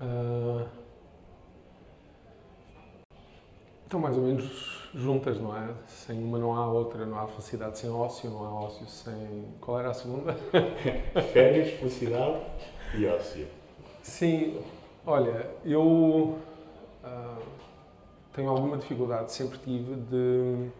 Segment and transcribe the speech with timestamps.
[0.00, 0.66] Uh,
[3.84, 5.74] estão mais ou menos juntas, não é?
[5.86, 9.46] Sem uma não há outra, não há felicidade sem ócio, não há ócio sem.
[9.60, 10.34] Qual era a segunda?
[11.32, 12.40] Férias, felicidade
[12.94, 13.46] e ócio.
[14.02, 14.60] Sim,
[15.04, 17.42] olha, eu uh,
[18.32, 20.70] tenho alguma dificuldade, sempre tive, de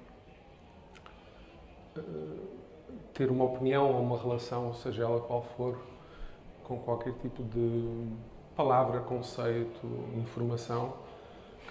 [1.99, 2.47] uh,
[3.15, 5.79] ter uma opinião ou uma relação, seja ela qual for,
[6.65, 8.07] com qualquer tipo de
[8.57, 10.95] palavra, conceito, informação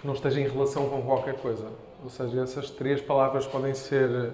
[0.00, 1.68] que não esteja em relação com qualquer coisa.
[2.02, 4.32] Ou seja, essas três palavras podem ser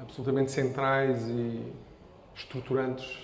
[0.00, 1.72] absolutamente centrais e
[2.34, 3.18] estruturantes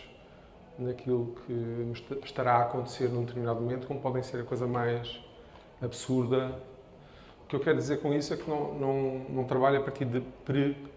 [0.78, 5.20] naquilo que estará a acontecer num determinado momento, como podem ser a coisa mais
[5.82, 6.60] absurda.
[7.44, 10.04] O que eu quero dizer com isso é que não, não, não trabalho a partir
[10.04, 10.20] de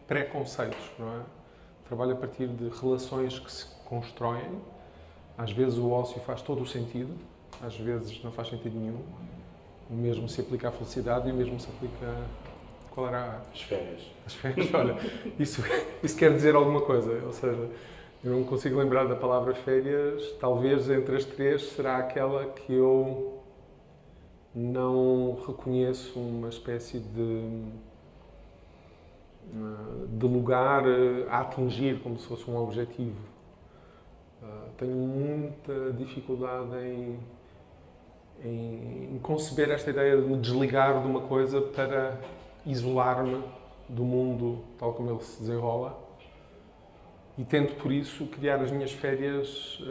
[0.07, 1.21] preconceitos, não é?
[1.87, 4.61] Trabalho a partir de relações que se constroem.
[5.37, 7.13] Às vezes o ócio faz todo o sentido,
[7.61, 9.01] às vezes não faz sentido nenhum.
[9.89, 12.15] O mesmo se aplica à felicidade e o mesmo se aplica.
[12.91, 13.41] Qual era?
[13.53, 14.01] As férias.
[14.25, 14.97] As férias, olha,
[15.39, 15.63] isso,
[16.03, 17.21] isso quer dizer alguma coisa.
[17.25, 17.69] Ou seja,
[18.23, 20.23] eu não consigo lembrar da palavra férias.
[20.39, 23.41] Talvez entre as três será aquela que eu
[24.53, 27.63] não reconheço uma espécie de,
[30.07, 30.83] de lugar
[31.29, 33.30] a atingir como se fosse um objetivo.
[34.43, 37.19] Ah, tenho muita dificuldade em
[38.43, 42.19] em conceber esta ideia de me desligar de uma coisa para
[42.65, 43.43] isolar-me
[43.87, 45.95] do mundo tal como ele se desenrola
[47.37, 49.81] e tento por isso criar as minhas férias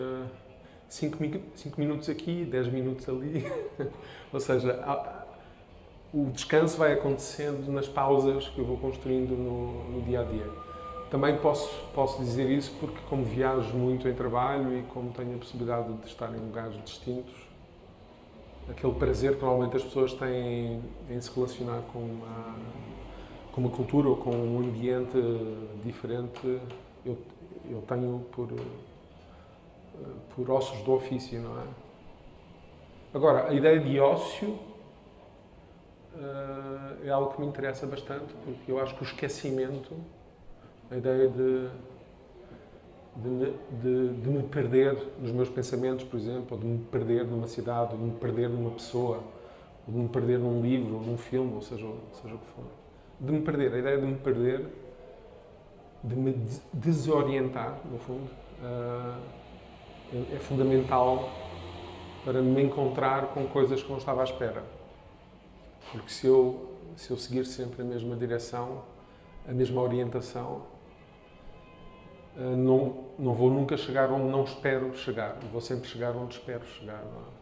[0.89, 3.45] 5 uh, minutos aqui, 10 minutos ali.
[4.33, 5.25] Ou seja, a,
[6.13, 10.47] o descanso vai acontecendo nas pausas que eu vou construindo no, no dia a dia.
[11.11, 15.39] Também posso, posso dizer isso porque, como viajo muito em trabalho e como tenho a
[15.39, 17.35] possibilidade de estar em lugares distintos,
[18.69, 22.57] aquele prazer que normalmente as pessoas têm em se relacionar com uma,
[23.51, 25.19] com uma cultura ou com um ambiente
[25.85, 26.61] diferente,
[27.05, 27.19] eu,
[27.69, 28.49] eu tenho por,
[30.35, 31.65] por ossos do ofício, não é?
[33.13, 34.51] Agora, a ideia de ócio
[36.15, 39.97] uh, é algo que me interessa bastante, porque eu acho que o esquecimento,
[40.91, 41.69] a ideia de
[43.17, 43.53] de,
[43.83, 47.93] de, de, me perder nos meus pensamentos, por exemplo, ou de me perder numa cidade,
[47.93, 49.23] ou de me perder numa pessoa,
[49.87, 51.87] ou de me perder num livro, num filme, ou seja,
[52.23, 52.65] seja o que for.
[53.19, 54.67] De me perder, a ideia de me perder,
[56.03, 56.35] de me
[56.73, 58.31] desorientar, no fundo,
[58.63, 59.21] uh,
[60.13, 61.29] é, é fundamental
[62.25, 64.63] para me encontrar com coisas que não estava à espera.
[65.93, 68.83] Porque se eu, se eu seguir sempre a mesma direção,
[69.49, 70.80] a mesma orientação, eh,
[72.37, 75.37] não, não vou nunca chegar onde não espero chegar.
[75.53, 77.03] Vou sempre chegar onde espero chegar.
[77.03, 77.41] É?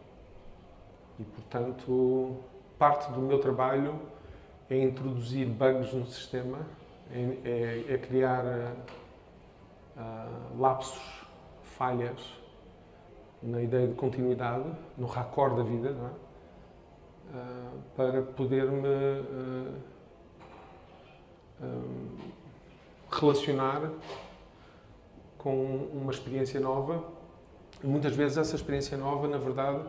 [1.19, 2.37] E, portanto,
[2.77, 3.99] parte do meu trabalho
[4.69, 6.59] é introduzir bugs no sistema,
[7.11, 8.45] é, é, é criar
[9.97, 11.25] uh, lapsos,
[11.63, 12.19] falhas
[13.41, 15.93] na ideia de continuidade, no raccord da vida, é?
[17.35, 19.73] uh, para poder-me uh,
[23.11, 23.91] relacionar
[25.39, 27.03] com uma experiência nova.
[27.83, 29.83] E muitas vezes essa experiência nova, na verdade,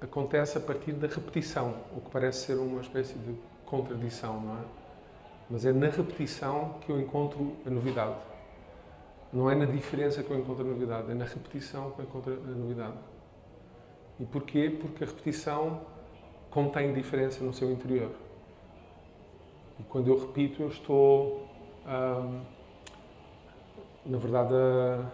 [0.00, 3.34] acontece a partir da repetição, o que parece ser uma espécie de
[3.66, 4.64] contradição, não é?
[5.50, 8.16] Mas é na repetição que eu encontro a novidade.
[9.32, 12.32] Não é na diferença que eu encontro a novidade, é na repetição que eu encontro
[12.32, 12.96] a novidade.
[14.20, 14.70] E porquê?
[14.80, 15.80] Porque a repetição
[16.50, 18.10] contém diferença no seu interior.
[19.80, 21.48] E quando eu repito, eu estou.
[21.86, 22.57] Hum,
[24.08, 25.04] na verdade, a,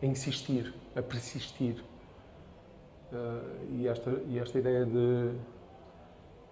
[0.00, 1.82] a insistir, a persistir.
[3.12, 5.32] Uh, e, esta, e esta ideia de,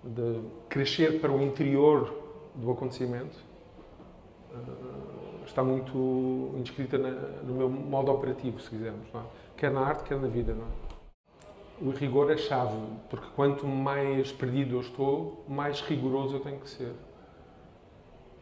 [0.03, 2.13] de crescer para o interior
[2.57, 3.39] do acontecimento
[4.51, 9.21] uh, está muito inscrita na, no meu modo operativo, se quisermos, é?
[9.57, 10.53] quer na arte, quer na vida.
[10.53, 10.89] É?
[11.81, 12.77] O rigor é chave,
[13.09, 16.93] porque quanto mais perdido eu estou, mais rigoroso eu tenho que ser.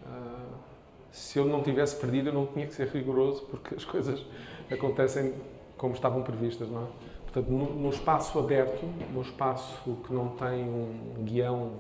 [0.06, 0.75] Uh,
[1.10, 4.24] se eu não tivesse perdido, eu não tinha que ser rigoroso, porque as coisas
[4.70, 5.34] acontecem
[5.76, 6.86] como estavam previstas, não é?
[7.22, 11.72] Portanto, no, espaço aberto, no espaço que não tem um guião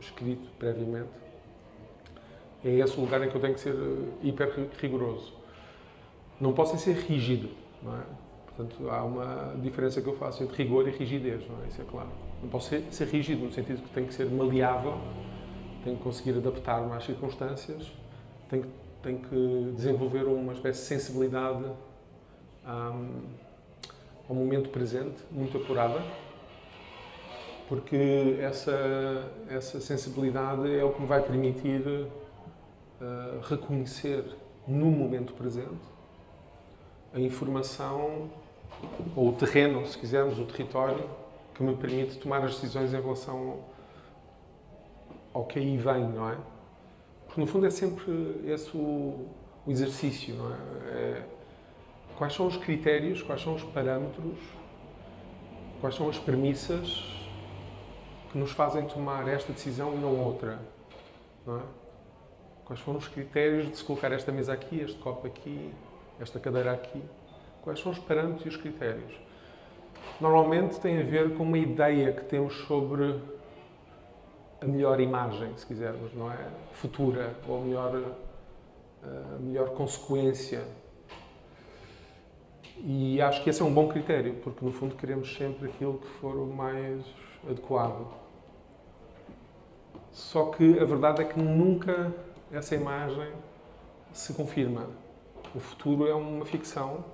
[0.00, 1.08] escrito previamente,
[2.64, 5.32] é esse o lugar em que eu tenho que ser eh, hiper rigoroso.
[6.40, 7.50] Não posso ser rígido,
[7.82, 8.02] não é?
[8.46, 11.68] Portanto, há uma diferença que eu faço entre rigor e rigidez, não é?
[11.68, 12.10] Isso é claro.
[12.42, 14.98] Não posso ser, ser rígido no sentido que tenho que ser maleável,
[15.84, 17.92] tenho que conseguir adaptar-me às circunstâncias,
[18.48, 18.64] tem,
[19.02, 21.64] tem que desenvolver uma espécie de sensibilidade
[22.66, 23.22] um,
[24.28, 26.02] ao momento presente, muito apurada,
[27.68, 34.24] porque essa, essa sensibilidade é o que me vai permitir uh, reconhecer
[34.66, 35.98] no momento presente
[37.14, 38.30] a informação
[39.16, 41.08] ou o terreno, se quisermos, o território
[41.54, 43.60] que me permite tomar as decisões em relação
[45.32, 46.36] ao que aí vem, não é?
[47.38, 49.28] Porque no fundo é sempre esse o,
[49.64, 50.56] o exercício, não é?
[50.88, 51.22] é?
[52.16, 54.36] Quais são os critérios, quais são os parâmetros,
[55.80, 57.16] quais são as premissas
[58.32, 60.58] que nos fazem tomar esta decisão e não outra,
[61.46, 61.62] não é?
[62.64, 65.72] Quais foram os critérios de se colocar esta mesa aqui, este copo aqui,
[66.18, 67.00] esta cadeira aqui?
[67.62, 69.14] Quais são os parâmetros e os critérios?
[70.20, 73.14] Normalmente tem a ver com uma ideia que temos sobre
[74.60, 76.48] a melhor imagem, se quisermos, não é?
[76.72, 78.02] Futura, ou a melhor,
[79.02, 80.64] a melhor consequência.
[82.78, 86.06] E acho que esse é um bom critério, porque no fundo queremos sempre aquilo que
[86.20, 87.04] for o mais
[87.48, 88.06] adequado.
[90.12, 92.12] Só que a verdade é que nunca
[92.52, 93.32] essa imagem
[94.12, 94.86] se confirma.
[95.54, 97.04] O futuro é uma ficção,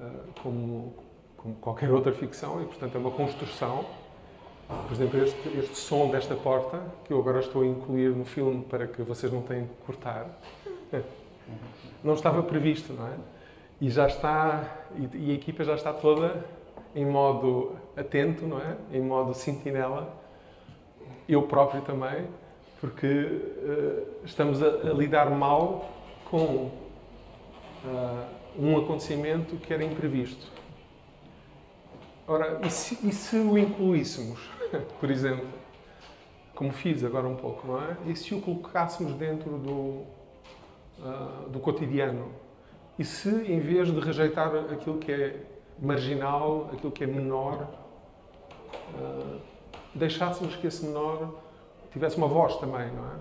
[0.00, 0.10] eh,
[0.42, 0.94] como,
[1.36, 3.84] como qualquer outra ficção, e portanto é uma construção.
[4.68, 8.64] Por exemplo, este, este som desta porta, que eu agora estou a incluir no filme
[8.64, 10.26] para que vocês não tenham que cortar,
[12.02, 13.14] não estava previsto, não é?
[13.80, 16.44] E já está, e, a equipa já está toda
[16.94, 18.76] em modo atento, não é?
[18.92, 20.14] Em modo sentinela.
[21.28, 22.26] Eu próprio também,
[22.80, 25.90] porque uh, estamos a, a, lidar mal
[26.30, 26.70] com
[27.84, 28.24] uh,
[28.58, 30.55] um acontecimento que era imprevisto.
[32.28, 34.40] Ora, e se, e se o incluíssemos,
[34.98, 35.46] por exemplo,
[36.54, 37.96] como fiz agora um pouco, não é?
[38.06, 40.04] E se o colocássemos dentro do,
[40.98, 42.32] uh, do cotidiano?
[42.98, 45.42] E se, em vez de rejeitar aquilo que é
[45.78, 47.68] marginal, aquilo que é menor,
[49.94, 51.34] deixássemos que esse menor
[51.90, 53.16] tivesse uma voz também, não é?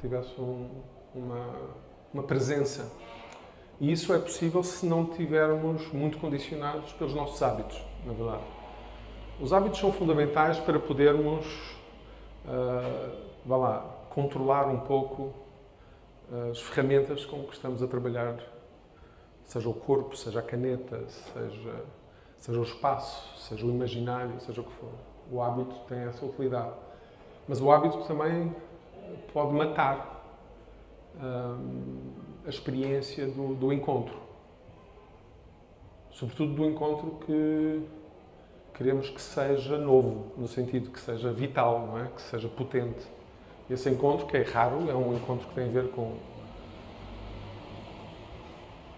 [0.00, 0.68] Tivesse um,
[1.14, 1.54] uma,
[2.12, 2.90] uma presença.
[3.80, 7.82] E isso é possível se não tivermos muito condicionados pelos nossos hábitos,
[9.40, 11.46] Os hábitos são fundamentais para podermos,
[12.44, 13.80] uh, lá,
[14.10, 15.32] controlar um pouco
[16.50, 18.36] as ferramentas com que estamos a trabalhar,
[19.44, 21.84] seja o corpo, seja a caneta, seja,
[22.38, 24.92] seja o espaço, seja o imaginário, seja o que for.
[25.30, 26.72] O hábito tem essa utilidade.
[27.48, 28.54] Mas o hábito também
[29.32, 30.24] pode matar
[31.20, 32.12] hum,
[32.46, 34.16] a experiência do, do, encontro.
[36.12, 37.82] Sobretudo do encontro que
[38.74, 42.08] queremos que seja novo, no sentido que seja vital, não é?
[42.08, 43.06] que seja potente.
[43.68, 46.16] Esse encontro, que é raro, é um encontro que tem a ver com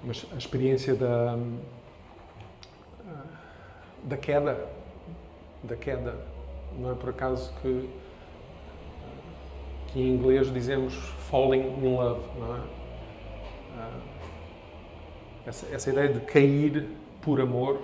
[0.05, 1.39] mas a experiência da,
[4.03, 4.69] da queda,
[5.63, 6.17] da queda.
[6.77, 7.89] Não é por acaso que
[9.93, 10.95] que em inglês dizemos
[11.31, 12.61] falling in love, não é?
[13.77, 14.01] Ah,
[15.47, 16.89] essa, essa ideia de cair
[17.23, 17.81] por amor,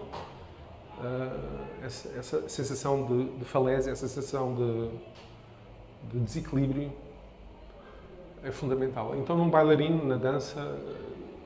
[1.00, 4.90] ah, essa, essa sensação de, de, falésia, essa sensação de,
[6.12, 6.92] de desequilíbrio
[8.42, 9.14] é fundamental.
[9.16, 10.76] Então, num bailarino, na dança,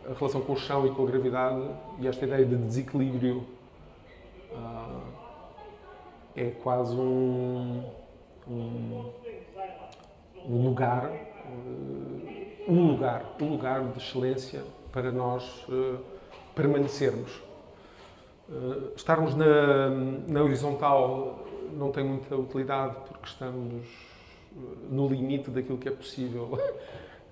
[0.08, 1.62] a relação com o chão e com a gravidade
[1.98, 3.46] e esta ideia de desequilíbrio
[4.52, 5.02] uh,
[6.34, 7.84] é quase um,
[8.48, 9.12] um,
[10.46, 15.98] um lugar, uh, um lugar, um lugar de excelência para nós uh,
[16.54, 17.51] permanecermos.
[18.52, 19.88] Uh, estarmos na,
[20.28, 23.86] na horizontal não tem muita utilidade porque estamos
[24.90, 26.58] no limite daquilo que é possível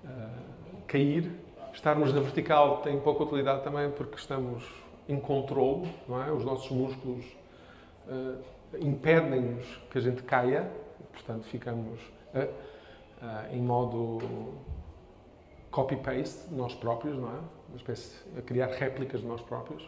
[0.87, 1.31] cair.
[1.71, 4.63] Estarmos na vertical tem pouca utilidade também porque estamos
[5.07, 6.31] em controle, não é?
[6.31, 7.23] Os nossos músculos
[8.79, 10.69] impedem-nos que a gente caia,
[11.13, 11.99] portanto ficamos
[12.33, 14.19] uh, em modo
[15.69, 17.39] copy-paste, nós próprios, não é?
[17.69, 19.87] Uma espécie a criar réplicas de nós próprios.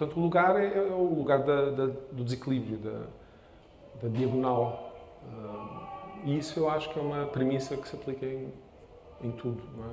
[0.00, 3.02] Portanto, o lugar é, é o lugar da, da, do desequilíbrio, da,
[4.00, 4.94] da diagonal.
[5.26, 8.50] Uh, e isso eu acho que é uma premissa que se aplica em,
[9.22, 9.92] em tudo, é?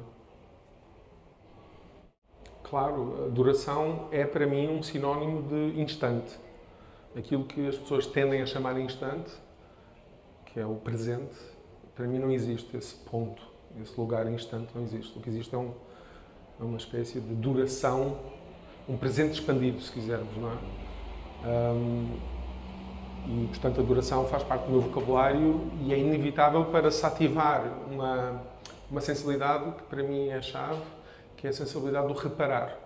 [2.63, 6.39] Claro, a duração é para mim um sinónimo de instante.
[7.13, 9.33] Aquilo que as pessoas tendem a chamar instante,
[10.45, 11.35] que é o presente,
[11.93, 13.41] para mim não existe esse ponto,
[13.81, 15.17] esse lugar instante não existe.
[15.17, 15.73] O que existe é, um,
[16.61, 18.36] é uma espécie de duração,
[18.87, 20.57] um presente expandido, se quisermos, não é?
[21.47, 22.17] Um,
[23.27, 27.63] e, portanto, a duração faz parte do meu vocabulário e é inevitável para se ativar
[27.91, 28.41] uma,
[28.89, 30.81] uma sensibilidade que para mim é a chave,
[31.35, 32.77] que é a sensibilidade do reparar,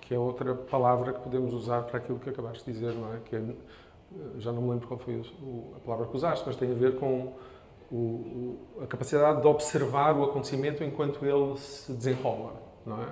[0.00, 3.18] que é outra palavra que podemos usar para aquilo que acabaste de dizer, não é?
[3.24, 3.42] Que é,
[4.38, 5.22] já não me lembro qual foi
[5.76, 7.32] a palavra que usaste, mas tem a ver com
[7.90, 12.54] o, a capacidade de observar o acontecimento enquanto ele se desenrola,
[12.86, 13.08] não é?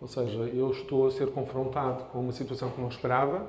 [0.00, 3.46] Ou seja, eu estou a ser confrontado com uma situação que não esperava,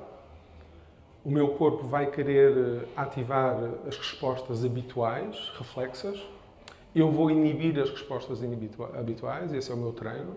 [1.24, 3.56] o meu corpo vai querer eh, ativar
[3.86, 6.20] as respostas habituais, reflexas,
[6.94, 8.40] eu vou inibir as respostas
[8.94, 10.34] habituais, esse é o meu treino,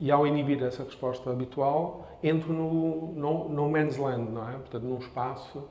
[0.00, 4.52] e ao inibir essa resposta habitual, entro no, no, no man's land, não é?
[4.52, 5.64] Portanto, num espaço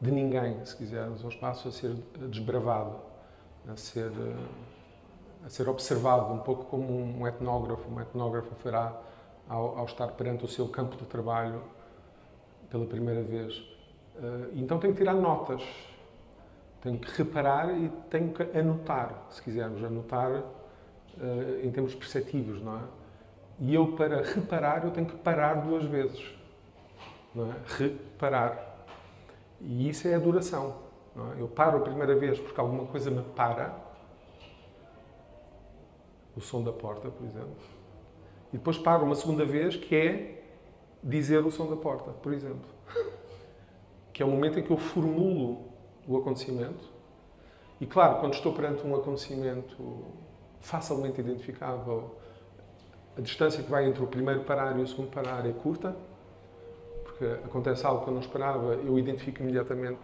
[0.00, 1.94] de ninguém, se quisermos, um espaço a ser
[2.28, 2.96] desbravado,
[3.68, 4.36] a ser, eh,
[5.44, 9.00] a ser observado, um pouco como um etnógrafo, um etnógrafo fará
[9.48, 11.62] ao, ao estar perante o seu campo de trabalho
[12.70, 13.62] pela primeira vez.
[14.16, 15.62] Eh, então tenho que tirar notas,
[16.82, 22.76] tenho que reparar e tenho que anotar, se quisermos, anotar uh, em termos perceptivos, não
[22.76, 22.82] é?
[23.60, 26.22] E eu, para reparar, eu tenho que parar duas vezes,
[27.34, 27.54] não é?
[27.66, 28.86] Reparar.
[29.60, 30.76] E isso é a duração.
[31.16, 31.40] É?
[31.40, 33.74] Eu paro a primeira vez porque alguma coisa me para,
[36.38, 37.56] o som da porta, por exemplo,
[38.52, 40.42] e depois paro uma segunda vez que é
[41.02, 42.68] dizer o som da porta, por exemplo.
[44.12, 45.68] Que é o momento em que eu formulo
[46.06, 46.88] o acontecimento.
[47.80, 50.04] E claro, quando estou perante um acontecimento
[50.60, 52.16] facilmente identificável,
[53.16, 55.94] a distância que vai entre o primeiro parar e o segundo parar é curta,
[57.04, 60.00] porque acontece algo que eu não esperava, eu identifico imediatamente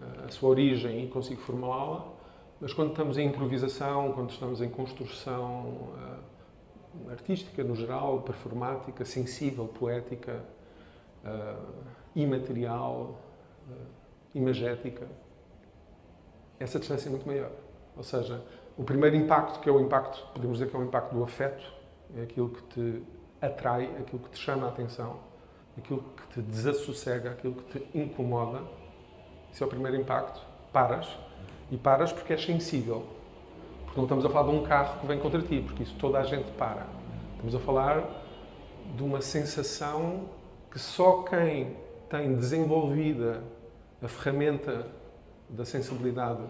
[0.00, 2.13] eh, a sua origem e consigo formulá-la.
[2.60, 9.66] Mas quando estamos em improvisação, quando estamos em construção uh, artística no geral, performática, sensível,
[9.66, 10.44] poética,
[11.24, 11.84] uh,
[12.14, 13.18] imaterial,
[13.68, 13.86] uh,
[14.34, 15.06] imagética,
[16.58, 17.50] essa distância é muito maior.
[17.96, 18.42] Ou seja,
[18.76, 21.72] o primeiro impacto, que é o impacto, podemos dizer que é o impacto do afeto,
[22.16, 23.02] é aquilo que te
[23.40, 25.20] atrai, aquilo que te chama a atenção,
[25.76, 28.62] aquilo que te desassossega, aquilo que te incomoda.
[29.52, 30.40] Esse é o primeiro impacto.
[30.72, 31.06] Paras.
[31.70, 33.04] E paras porque és sensível.
[33.84, 36.18] Porque não estamos a falar de um carro que vem contra ti, porque isso toda
[36.18, 36.86] a gente para.
[37.34, 38.04] Estamos a falar
[38.96, 40.28] de uma sensação
[40.70, 41.76] que só quem
[42.10, 43.42] tem desenvolvida
[44.02, 44.86] a ferramenta
[45.48, 46.42] da sensibilidade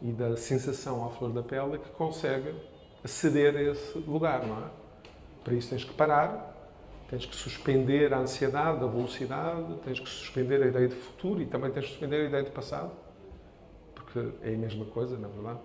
[0.00, 2.54] e da sensação à flor da pele é que consegue
[3.02, 4.68] aceder a esse lugar, não é?
[5.42, 6.54] Para isso tens que parar,
[7.08, 11.46] tens que suspender a ansiedade, a velocidade, tens que suspender a ideia de futuro e
[11.46, 12.92] também tens que suspender a ideia de passado,
[14.12, 15.60] porque é a mesma coisa, na verdade.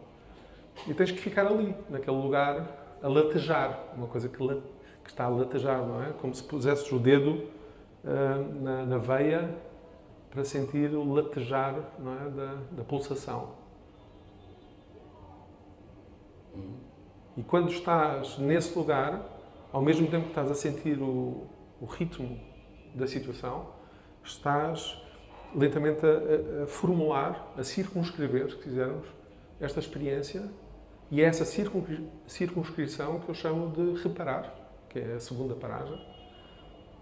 [0.88, 5.30] E tens que ficar ali, naquele lugar, a latejar, uma coisa que, que está a
[5.30, 6.12] latejar, não é?
[6.14, 7.44] Como se pusesses o dedo
[8.04, 9.56] uh, na, na veia
[10.30, 13.54] para sentir o latejar não é, da, da pulsação.
[17.38, 19.24] E quando estás nesse lugar,
[19.72, 21.48] ao mesmo tempo que estás a sentir o,
[21.82, 22.40] o ritmo
[22.94, 23.68] da situação,
[24.24, 25.05] estás
[25.56, 29.08] lentamente a, a, formular, a circunscrever, se quisermos,
[29.60, 30.44] esta experiência
[31.10, 31.46] e é essa
[32.28, 34.54] circunscrição que eu chamo de reparar,
[34.90, 36.00] que é a segunda paragem,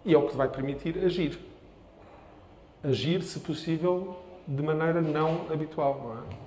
[0.05, 1.39] e é o que vai permitir agir
[2.83, 6.43] agir, se possível, de maneira não habitual, não é?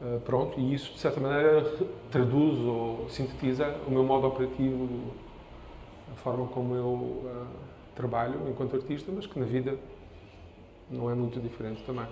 [0.00, 1.64] Uh, pronto, e isso, de certa maneira,
[2.10, 5.12] traduz ou sintetiza o meu modo operativo,
[6.12, 7.46] a forma como eu uh,
[7.98, 9.76] trabalho enquanto artista, mas que na vida
[10.88, 12.06] não é muito diferente também.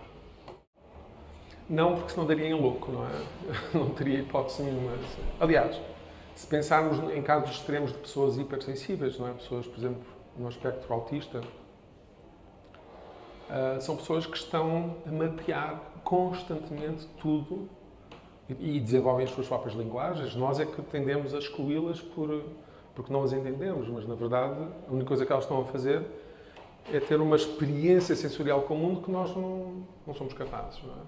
[1.69, 3.11] Não, porque senão daria em louco, não é?
[3.75, 4.93] Não teria hipótese nenhuma.
[5.41, 5.81] Aliás,
[6.35, 9.33] se pensarmos em casos extremos de pessoas hipersensíveis, não é?
[9.33, 10.03] Pessoas, por exemplo,
[10.37, 11.41] no espectro autista,
[13.47, 17.69] Uh, são pessoas que estão a mapear constantemente tudo
[18.49, 20.35] e desenvolvem as suas próprias linguagens.
[20.35, 22.43] Nós é que tendemos a excluí-las por,
[22.97, 26.05] porque não as entendemos, mas na verdade a única coisa que elas estão a fazer
[26.93, 30.83] é ter uma experiência sensorial com o mundo que nós não, não somos capazes.
[30.83, 31.07] Não é?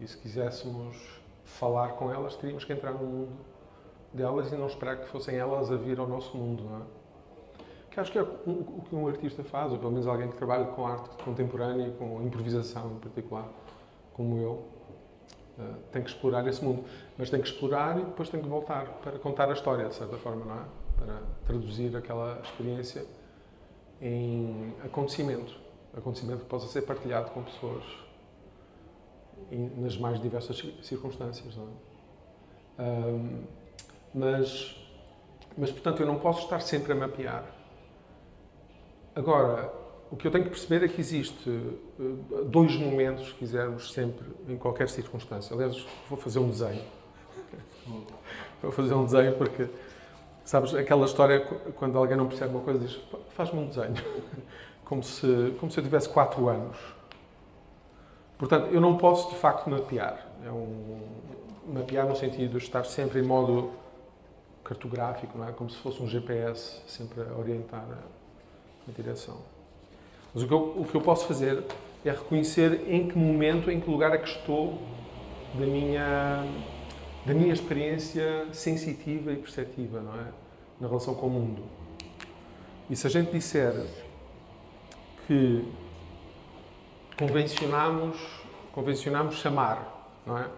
[0.00, 0.96] E se quiséssemos
[1.44, 3.32] falar com elas, teríamos que entrar no mundo
[4.12, 6.64] delas e não esperar que fossem elas a vir ao nosso mundo.
[6.64, 6.82] Não é?
[7.90, 10.64] que acho que é o que um artista faz, ou pelo menos alguém que trabalha
[10.64, 13.48] com arte contemporânea, com improvisação em particular,
[14.14, 14.64] como eu,
[15.58, 16.84] eh, tem que explorar esse mundo.
[17.18, 20.16] Mas tem que explorar e depois tem que voltar para contar a história, de certa
[20.18, 20.64] forma, não é?
[21.00, 23.04] Para traduzir aquela experiência
[24.00, 25.58] em acontecimento.
[25.96, 27.82] Acontecimento que possa ser partilhado com pessoas
[29.78, 32.82] nas mais diversas circunstâncias, é?
[32.82, 33.42] Um,
[34.14, 34.76] mas,
[35.58, 37.44] mas, portanto, eu não posso estar sempre a mapear
[39.14, 39.72] Agora,
[40.10, 44.24] o que eu tenho que perceber é que existe eh, dois momentos, se quisermos, sempre,
[44.48, 45.54] em qualquer circunstância.
[45.54, 46.84] Aliás, vou fazer um desenho.
[48.62, 49.68] Vou fazer um desenho porque
[50.50, 51.38] Sabes, aquela história
[51.76, 53.94] quando alguém não percebe uma coisa diz faz-me um desenho.
[54.84, 56.76] Como se, como se eu tivesse 4 anos.
[58.36, 60.26] Portanto, eu não posso de facto mapear.
[60.44, 61.00] É um,
[61.68, 63.70] mapear no sentido de estar sempre em modo
[64.64, 65.52] cartográfico, não é?
[65.52, 69.36] Como se fosse um GPS sempre a orientar a, a direção.
[70.34, 71.62] Mas o que, eu, o que eu posso fazer
[72.04, 74.76] é reconhecer em que momento, em que lugar é que estou
[75.54, 76.44] da minha,
[77.24, 80.39] da minha experiência sensitiva e perceptiva, não é?
[80.80, 81.62] Na relação com o mundo.
[82.88, 83.74] E se a gente disser
[85.26, 85.64] que
[87.18, 88.16] convencionamos,
[88.72, 90.48] convencionamos chamar, não é?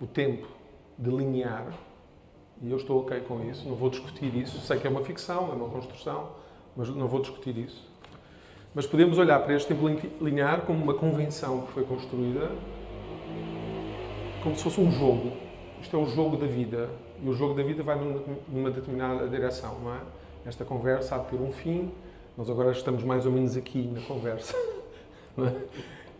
[0.00, 0.48] O tempo
[0.98, 1.72] de linear,
[2.60, 5.50] e eu estou ok com isso, não vou discutir isso, sei que é uma ficção,
[5.50, 6.32] é uma construção,
[6.76, 7.88] mas não vou discutir isso.
[8.74, 9.86] Mas podemos olhar para este tempo
[10.20, 12.50] linear como uma convenção que foi construída
[14.42, 15.32] como se fosse um jogo.
[15.80, 16.88] Isto é o jogo da vida.
[17.22, 17.98] E o jogo da vida vai
[18.48, 20.00] numa determinada direção, não é?
[20.46, 21.90] Esta conversa há de ter um fim.
[22.36, 24.56] Nós agora estamos mais ou menos aqui na conversa.
[25.38, 25.54] É?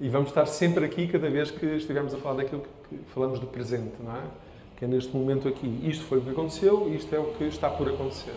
[0.00, 3.46] E vamos estar sempre aqui cada vez que estivermos a falar daquilo que falamos do
[3.46, 4.22] presente, não é?
[4.76, 5.80] Que é neste momento aqui.
[5.82, 8.34] Isto foi o que aconteceu isto é o que está por acontecer.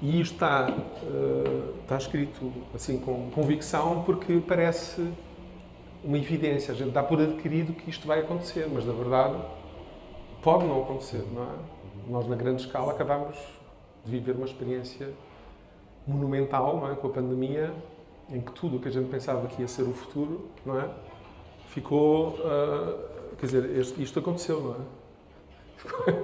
[0.00, 5.10] E isto está, uh, está escrito assim com convicção porque parece
[6.04, 6.72] uma evidência.
[6.72, 9.36] A gente dá por adquirido que isto vai acontecer, mas na verdade
[10.42, 11.56] pode não acontecer, não é?
[12.08, 13.36] Nós, na grande escala, acabamos
[14.04, 15.10] de viver uma experiência
[16.06, 16.96] monumental, não é?
[16.96, 17.72] Com a pandemia,
[18.28, 20.90] em que tudo o que a gente pensava que ia ser o futuro, não é?
[21.68, 22.30] Ficou.
[22.30, 26.22] Uh, quer dizer, este, isto aconteceu, não é?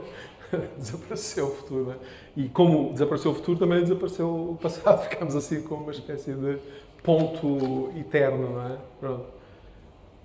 [0.76, 1.96] desapareceu o futuro, não é?
[2.36, 5.02] E como desapareceu o futuro, também desapareceu o passado.
[5.08, 6.58] Ficamos assim com uma espécie de
[7.02, 8.78] ponto eterno, não é?
[8.98, 9.38] Pronto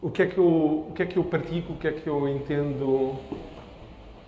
[0.04, 0.46] o que é que eu,
[0.90, 3.16] o que é que eu pratico, o que é que eu entendo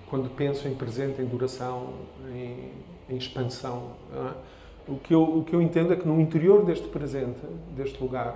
[0.09, 1.93] quando penso em presente, em duração,
[2.29, 2.71] em,
[3.09, 3.91] em expansão.
[4.13, 4.91] É?
[4.91, 7.39] O, que eu, o que eu entendo é que no interior deste presente,
[7.75, 8.35] deste lugar,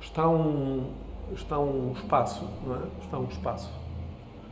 [0.00, 0.92] está um,
[1.32, 2.82] está um espaço, não é?
[3.02, 3.72] Está um espaço.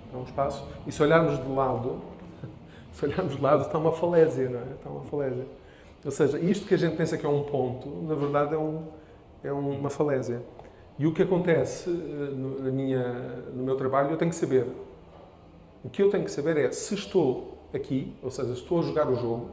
[0.06, 0.68] Está um espaço.
[0.86, 2.00] E se olharmos de lado,
[2.92, 4.74] se olharmos de lado, está uma falésia, não é?
[4.74, 5.46] Está uma falésia.
[6.04, 8.82] Ou seja, isto que a gente pensa que é um ponto, na verdade é, um,
[9.42, 10.42] é uma falésia.
[10.98, 13.12] E o que acontece eh, no, minha,
[13.54, 14.66] no meu trabalho, eu tenho que saber.
[15.84, 18.82] O que eu tenho que saber é se estou aqui, ou seja, se estou a
[18.82, 19.50] jogar o jogo,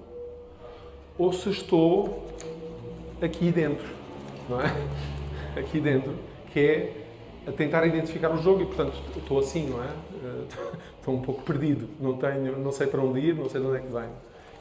[1.18, 2.26] ou se estou
[3.22, 3.88] aqui dentro,
[4.50, 4.66] não é?
[5.58, 6.14] Aqui dentro,
[6.52, 7.06] que é
[7.48, 9.88] a tentar identificar o jogo e, portanto, estou assim, não é?
[11.00, 13.78] Estou um pouco perdido, não tenho, não sei para onde ir, não sei de onde
[13.78, 14.12] é que venho.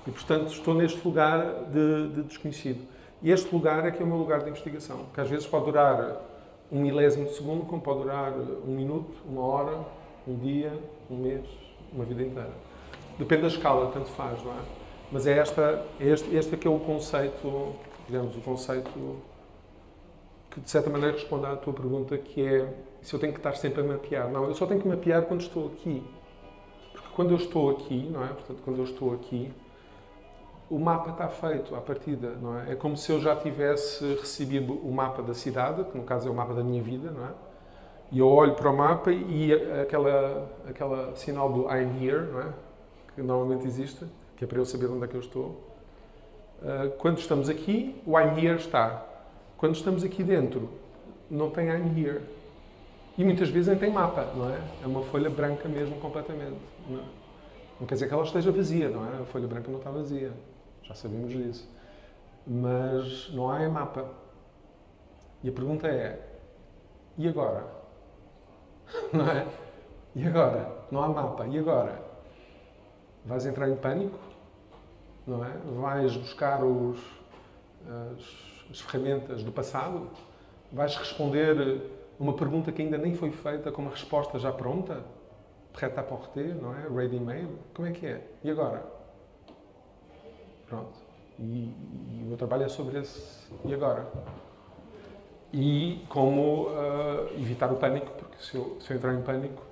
[0.06, 2.86] E, portanto, estou neste lugar de, de desconhecido.
[3.22, 5.64] E este lugar é que é o meu lugar de investigação, que às vezes pode
[5.64, 6.20] durar
[6.70, 9.78] um milésimo de segundo, como pode durar um minuto, uma hora,
[10.26, 10.72] um dia,
[11.10, 11.44] um mês,
[11.92, 12.52] uma vida inteira.
[13.18, 14.62] Depende da escala, tanto faz, não é?
[15.12, 17.74] Mas é esta, é este, este é que é o conceito,
[18.06, 18.90] digamos, o conceito
[20.50, 23.54] que de certa maneira responde à tua pergunta, que é se eu tenho que estar
[23.54, 24.30] sempre a mapear.
[24.30, 26.02] Não, eu só tenho que mapear quando estou aqui.
[26.92, 28.28] Porque quando eu estou aqui, não é?
[28.28, 29.52] Portanto, quando eu estou aqui,
[30.70, 32.72] o mapa está feito à partida, não é?
[32.72, 36.30] É como se eu já tivesse recebido o mapa da cidade, que no caso é
[36.30, 37.30] o mapa da minha vida, não é?
[38.14, 42.52] E eu olho para o mapa e aquela, aquela sinal do I'm here, não é?
[43.12, 45.60] Que normalmente existe, que é para eu saber onde é que eu estou.
[46.62, 49.04] Ah, quando estamos aqui, o I'm here está.
[49.56, 50.70] Quando estamos aqui dentro,
[51.28, 52.20] não tem I'm here.
[53.18, 54.60] E muitas vezes nem tem mapa, não é?
[54.84, 56.60] É uma folha branca mesmo completamente.
[56.88, 57.02] Não, é?
[57.80, 59.22] não quer dizer que ela esteja vazia, não é?
[59.22, 60.32] A folha branca não está vazia
[60.84, 61.68] já sabemos disso.
[62.46, 64.08] Mas não há mapa.
[65.42, 66.20] E a pergunta é:
[67.18, 67.83] e agora?
[69.12, 69.46] Não é?
[70.14, 70.70] E agora?
[70.90, 71.46] Não há mapa.
[71.46, 72.00] E agora?
[73.24, 74.18] Vais entrar em pânico?
[75.26, 75.50] Não é?
[75.80, 76.98] Vais buscar os,
[77.86, 80.08] as, as ferramentas do passado?
[80.72, 85.02] Vais responder uma pergunta que ainda nem foi feita com uma resposta já pronta?
[85.72, 86.86] Prêt à porter, não é?
[86.88, 87.48] Ready-made?
[87.74, 88.26] Como é que é?
[88.44, 88.84] E agora?
[90.68, 90.92] Pronto.
[91.38, 94.06] E, e, o meu trabalho é sobre esse e agora.
[95.56, 99.62] E como uh, evitar o pânico, porque se eu, se eu entrar em pânico,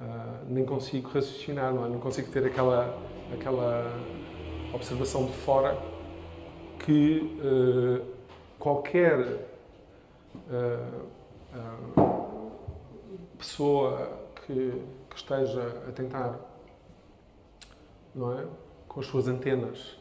[0.00, 1.88] uh, nem consigo raciocinar, não, é?
[1.88, 2.96] não consigo ter aquela,
[3.34, 3.92] aquela
[4.72, 5.76] observação de fora
[6.78, 8.06] que uh,
[8.60, 9.48] qualquer
[13.36, 16.38] pessoa que, que esteja a tentar
[18.14, 18.46] não é?
[18.86, 19.96] com as suas antenas,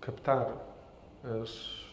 [0.00, 0.50] captar
[1.42, 1.85] as,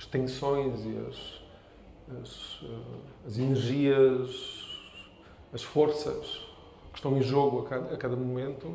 [0.00, 4.66] as tensões e as, as, eh, as, energias,
[5.52, 6.48] as forças
[6.90, 8.74] que estão em jogo a cada, a cada momento,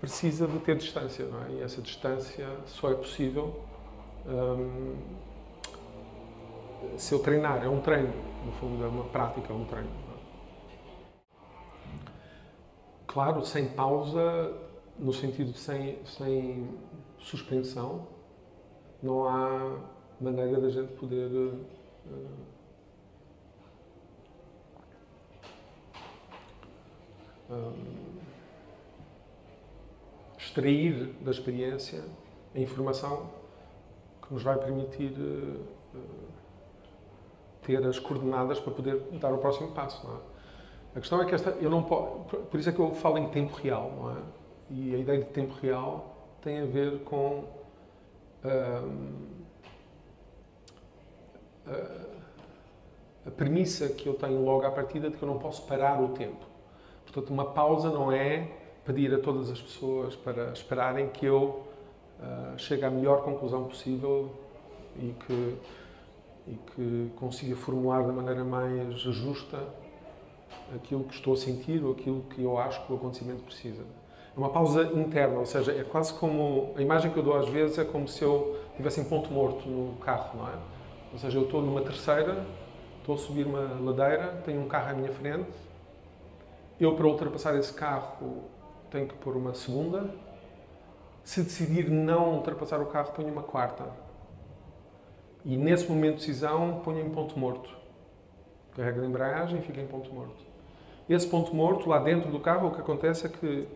[0.00, 1.50] precisa de ter distância, não é?
[1.52, 3.62] E essa distância só é possível
[4.26, 4.96] hum,
[6.96, 7.64] se eu treinar.
[7.64, 8.12] É um treino,
[8.44, 9.88] no fundo, é uma prática, é um treino.
[9.88, 10.16] É?
[13.06, 14.52] Claro, sem pausa,
[14.98, 16.68] no sentido de sem, sem
[17.16, 18.08] suspensão,
[19.00, 21.30] não há maneira da gente poder.
[21.30, 22.56] Uh,
[27.50, 28.16] um,
[30.38, 32.02] extrair da experiência
[32.54, 33.30] a informação
[34.22, 35.64] que nos vai permitir uh,
[37.62, 40.06] ter as coordenadas para poder dar o próximo passo.
[40.06, 40.98] É?
[40.98, 43.28] A questão é que esta, eu não posso, por isso é que eu falo em
[43.28, 44.22] tempo real, não é?
[44.70, 47.44] E a ideia de tempo real tem a ver com
[48.44, 49.35] um,
[51.66, 56.08] a, premissa que eu tenho logo à partida de que eu não posso parar o
[56.10, 56.46] tempo.
[57.04, 58.48] Portanto, uma pausa não é
[58.84, 61.66] pedir a todas as pessoas para esperarem que eu
[62.20, 64.30] uh, chegue à melhor conclusão possível
[64.96, 65.56] e que,
[66.46, 69.60] e que consiga formular da maneira mais justa
[70.74, 73.82] aquilo que estou a sentir ou aquilo que eu acho que o acontecimento precisa.
[74.34, 76.74] É uma pausa interna, ou seja, é quase como.
[76.76, 79.66] A imagem que eu dou às vezes é como se eu estivesse em ponto morto
[79.68, 80.75] no carro, não é?
[81.12, 82.44] Ou seja, eu estou numa terceira,
[82.98, 85.50] estou a subir uma ladeira, tenho um carro à minha frente,
[86.78, 88.44] eu para ultrapassar esse carro
[88.90, 90.10] tenho que pôr uma segunda.
[91.24, 93.84] Se decidir não ultrapassar o carro, ponho uma quarta.
[95.44, 97.70] E nesse momento de decisão, ponho em ponto morto.
[98.74, 100.44] Carrega a embreagem e fica em ponto morto.
[101.08, 103.68] Esse ponto morto, lá dentro do carro, o que acontece é que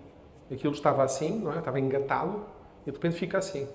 [0.53, 1.59] aquilo estava assim, não é?
[1.59, 2.45] estava engatado,
[2.83, 3.69] e de repente fica assim.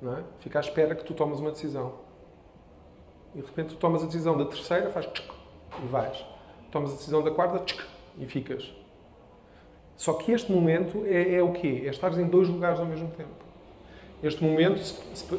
[0.00, 0.22] Não é?
[0.40, 1.94] Fica à espera que tu tomes uma decisão.
[3.34, 5.28] E de repente tu tomas a decisão da terceira, faz tchic,
[5.82, 6.24] e vais.
[6.70, 7.82] Tomas a decisão da quarta, tchic,
[8.18, 8.72] e ficas.
[9.96, 11.84] Só que este momento é, é o quê?
[11.86, 13.30] É estar em dois lugares ao mesmo tempo.
[14.22, 14.96] Este momento, se,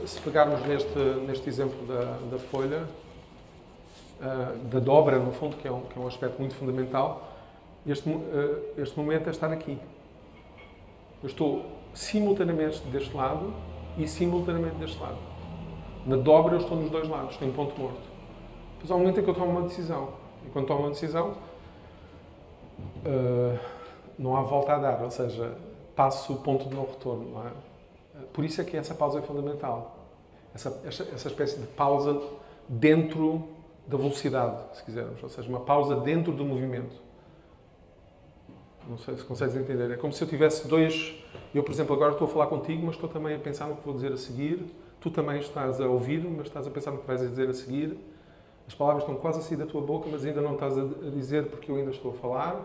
[0.08, 2.84] se pegarmos neste, neste exemplo da, da folha,
[4.20, 7.30] uh, da dobra, no fundo, que é, um, que é um aspecto muito fundamental,
[7.88, 9.78] este, uh, este momento é estar aqui.
[11.22, 13.54] Eu estou simultaneamente deste lado
[13.98, 15.33] e simultaneamente deste lado.
[16.06, 18.14] Na dobra eu estou nos dois lados, em ponto morto.
[18.90, 20.10] Há um momento em que eu tomo uma decisão.
[20.46, 21.38] E quando tomo uma decisão,
[23.06, 23.60] uh,
[24.20, 25.58] não há volta a dar, ou seja,
[25.96, 27.32] passo o ponto de não retorno.
[27.32, 27.52] Não é?
[28.34, 29.98] Por isso é que essa pausa é fundamental.
[30.54, 32.22] Essa, essa, essa espécie de pausa
[32.68, 33.48] dentro
[33.88, 37.02] da velocidade, se quisermos, ou seja, uma pausa dentro do movimento.
[38.88, 39.92] Não sei se consegues entender.
[39.92, 41.16] É como se eu tivesse dois.
[41.56, 43.86] Eu, por exemplo, agora estou a falar contigo, mas estou também a pensar no que
[43.86, 44.66] vou dizer a seguir.
[45.04, 47.98] Tu também estás a ouvir, mas estás a pensar no que vais dizer a seguir.
[48.66, 51.48] As palavras estão quase a sair da tua boca, mas ainda não estás a dizer
[51.48, 52.56] porque eu ainda estou a falar.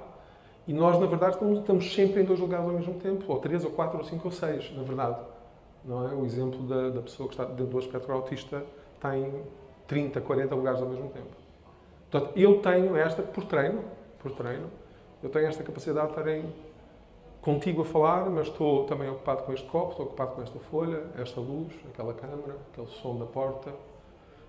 [0.64, 3.72] E nós, na verdade, estamos sempre em dois lugares ao mesmo tempo, ou três, ou
[3.72, 5.18] quatro, ou cinco, ou seis, na verdade.
[5.84, 6.14] Não é?
[6.14, 8.64] O exemplo da, da pessoa que está dentro do aspecto autista
[9.00, 9.42] tem
[9.88, 11.26] 30, 40 lugares ao mesmo tempo.
[12.08, 13.82] Portanto, eu tenho esta, por treino,
[14.20, 14.70] por treino,
[15.24, 16.44] eu tenho esta capacidade de estar em,
[17.48, 21.02] contigo a falar, mas estou também ocupado com este copo, estou ocupado com esta folha,
[21.16, 23.72] esta luz, aquela câmara, aquele som da porta.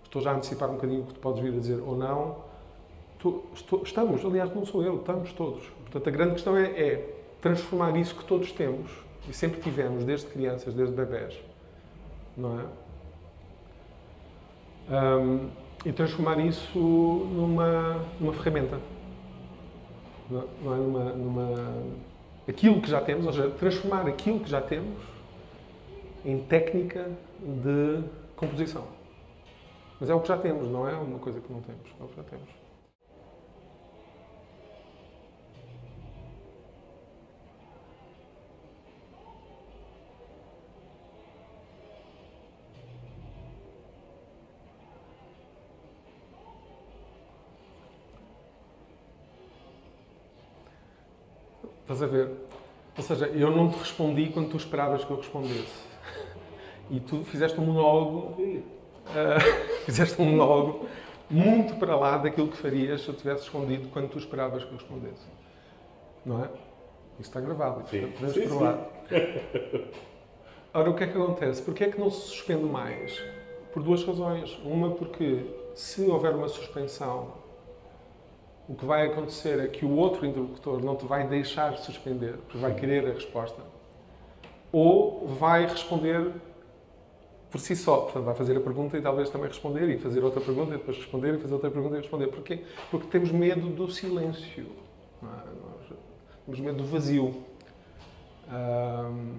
[0.03, 2.35] Estou já a antecipar um bocadinho o que tu podes vir a dizer ou não.
[3.15, 5.65] Estou, estou, estamos, aliás, não sou eu, estamos todos.
[5.83, 8.91] Portanto, a grande questão é, é, transformar isso que todos temos
[9.29, 11.39] e sempre tivemos, desde crianças, desde bebés,
[12.35, 12.65] não é?
[14.93, 15.49] Um,
[15.85, 18.77] e transformar isso numa, numa ferramenta.
[20.29, 20.77] Não é?
[20.77, 21.83] Numa, numa,
[22.49, 24.97] aquilo que já temos, ou seja, transformar aquilo que já temos
[26.25, 27.09] em técnica
[27.39, 28.03] de
[28.35, 28.85] composição.
[29.99, 32.07] Mas é o que já temos, não é uma coisa que não temos, é o
[32.07, 32.58] que já temos.
[51.89, 52.29] Estás a ver?
[52.95, 55.89] Ou seja, eu não te respondi quando tu esperavas que eu respondesse.
[56.91, 58.39] E tu fizeste um monólogo.
[58.39, 58.61] Uh,
[59.85, 60.87] fizeste um monólogo
[61.27, 64.77] muito para lá daquilo que farias se eu tivesse respondido quando tu esperavas que eu
[64.77, 65.25] respondesse.
[66.23, 66.49] Não é?
[67.19, 68.87] Isso está gravado, isso sim, podemos sim, provar.
[69.09, 69.85] Sim.
[70.71, 71.63] Ora, o que é que acontece?
[71.63, 73.19] Porquê é que não se suspende mais?
[73.73, 74.59] Por duas razões.
[74.63, 77.38] Uma, porque se houver uma suspensão
[78.69, 82.59] o que vai acontecer é que o outro interlocutor não te vai deixar suspender, porque
[82.59, 83.59] vai querer a resposta,
[84.71, 86.31] ou vai responder
[87.49, 88.01] por si só.
[88.01, 90.97] Portanto, vai fazer a pergunta e talvez também responder, e fazer outra pergunta, e depois
[90.97, 92.27] responder, e fazer outra pergunta e responder.
[92.27, 92.63] Porquê?
[92.91, 94.67] Porque temos medo do silêncio.
[95.23, 95.93] É?
[96.45, 97.43] Temos medo do vazio.
[98.47, 99.35] Um,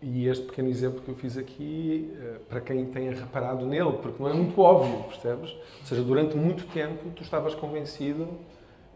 [0.00, 4.22] e este pequeno exemplo que eu fiz aqui, uh, para quem tenha reparado nele, porque
[4.22, 5.50] não é muito óbvio, percebes?
[5.52, 8.28] Ou seja, durante muito tempo tu estavas convencido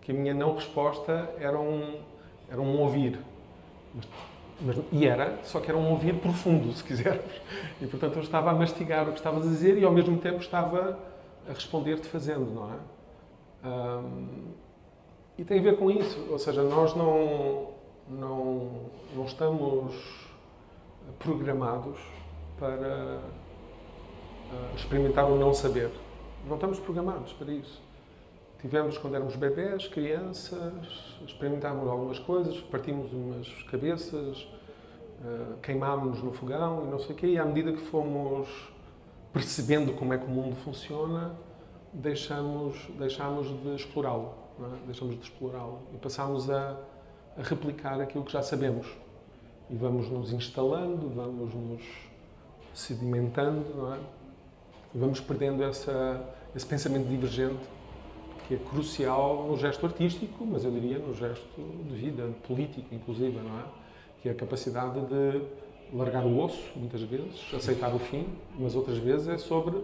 [0.01, 1.99] que a minha não resposta era um,
[2.51, 3.19] era um ouvir.
[4.61, 7.33] Mas, e era, só que era um ouvir profundo, se quisermos.
[7.81, 10.39] E portanto eu estava a mastigar o que estavas a dizer e ao mesmo tempo
[10.39, 10.99] estava
[11.49, 12.79] a responder-te fazendo, não é?
[13.65, 14.53] Um,
[15.39, 17.71] e tem a ver com isso, ou seja, nós não,
[18.09, 18.71] não,
[19.15, 19.95] não estamos
[21.19, 21.99] programados
[22.59, 23.21] para
[24.53, 25.91] uh, experimentar o não saber.
[26.47, 27.81] Não estamos programados para isso.
[28.61, 34.47] Tivemos quando éramos bebés, crianças, experimentámos algumas coisas, partimos umas cabeças,
[35.21, 38.49] uh, queimámos no fogão e não sei o quê, e à medida que fomos
[39.33, 41.35] percebendo como é que o mundo funciona,
[41.93, 44.87] deixamos, deixamos de explorá-lo, é?
[44.87, 46.77] deixamos de explorá-lo e passamos a,
[47.37, 48.87] a replicar aquilo que já sabemos.
[49.73, 51.83] E vamos nos instalando, vamos nos
[52.75, 53.99] sedimentando, não é?
[54.95, 56.23] E vamos perdendo essa,
[56.55, 57.63] esse pensamento divergente
[58.47, 63.39] que é crucial no gesto artístico, mas eu diria no gesto de vida, político, inclusive,
[63.39, 63.65] não é?
[64.21, 65.41] Que é a capacidade de
[65.97, 68.27] largar o osso, muitas vezes, aceitar o fim,
[68.59, 69.83] mas outras vezes é sobre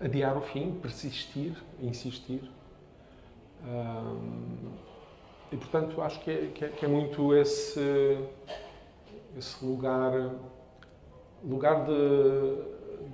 [0.00, 2.42] adiar o fim, persistir, insistir.
[5.50, 8.18] e, portanto, acho que é, que é, que é muito esse,
[9.36, 10.30] esse lugar,
[11.44, 12.56] lugar de,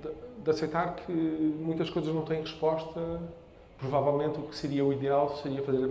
[0.01, 0.09] de,
[0.43, 2.99] de aceitar que muitas coisas não têm resposta.
[3.77, 5.89] Provavelmente o que seria o ideal seria fazer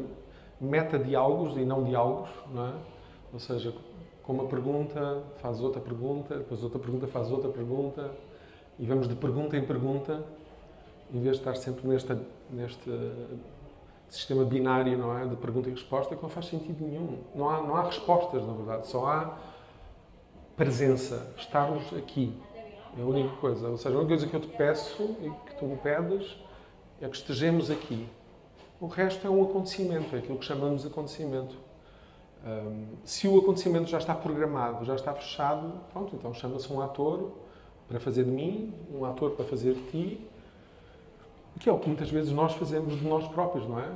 [0.61, 2.73] meta-diálogos e não diálogos, não é?
[3.33, 3.75] Ou seja,
[4.23, 8.11] com uma pergunta, faz outra pergunta, depois outra pergunta, faz outra pergunta,
[8.79, 10.25] e vamos de pergunta em pergunta,
[11.13, 12.17] em vez de estar sempre neste,
[12.51, 12.91] neste
[14.09, 15.27] sistema binário, não é?
[15.27, 17.19] De pergunta e resposta, que não faz sentido nenhum.
[17.35, 19.39] Não há, não há respostas, na verdade, só há
[20.61, 22.35] presença, estarmos aqui.
[22.99, 23.67] É a única coisa.
[23.67, 26.37] Ou seja, a única coisa que eu te peço e que tu me pedes
[27.01, 28.07] é que estejamos aqui.
[28.79, 31.57] O resto é um acontecimento, é aquilo que chamamos de acontecimento.
[32.47, 37.33] Um, se o acontecimento já está programado, já está fechado, pronto, então chama-se um ator
[37.89, 40.29] para fazer de mim, um ator para fazer de ti,
[41.59, 43.91] que é o que muitas vezes nós fazemos de nós próprios, não é?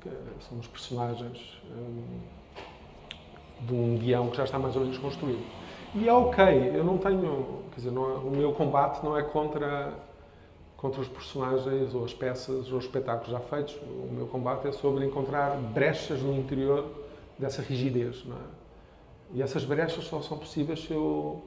[0.00, 0.10] Que
[0.48, 5.65] somos personagens um, de um guião que já está mais ou menos construído.
[5.94, 9.94] E é ok, eu não tenho, quer dizer, é, o meu combate não é contra
[10.76, 13.74] contra os personagens ou as peças ou os espetáculos já feitos.
[13.82, 16.86] O meu combate é sobre encontrar brechas no interior
[17.38, 18.66] dessa rigidez, não é?
[19.32, 21.42] E essas brechas só são possíveis se eu,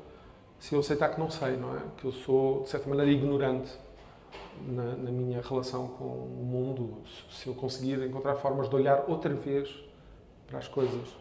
[0.60, 1.82] se eu aceitar que não sei, não é?
[1.98, 3.72] Que eu sou, de certa maneira, ignorante
[4.68, 6.98] na, na minha relação com o mundo,
[7.32, 9.70] se eu conseguir encontrar formas de olhar outra vez
[10.48, 11.16] para as coisas.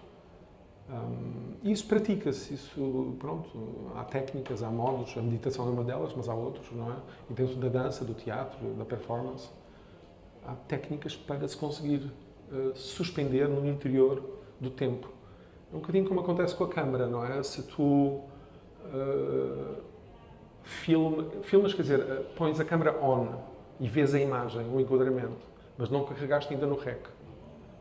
[0.90, 3.48] Um, isso pratica-se, isso, pronto,
[3.94, 6.96] há técnicas, há modos, a meditação é uma delas, mas há outros, não é?
[7.30, 9.50] E dentro da dança, do teatro, da performance,
[10.46, 12.10] há técnicas para se conseguir
[12.50, 14.22] uh, suspender no interior
[14.58, 15.10] do tempo.
[15.70, 17.42] É um bocadinho como acontece com a câmara, não é?
[17.42, 18.22] Se tu uh,
[20.62, 23.28] film, filmas, quer dizer, uh, pões a câmara on
[23.78, 25.46] e vês a imagem, o enquadramento,
[25.76, 27.17] mas não carregaste ainda no rec.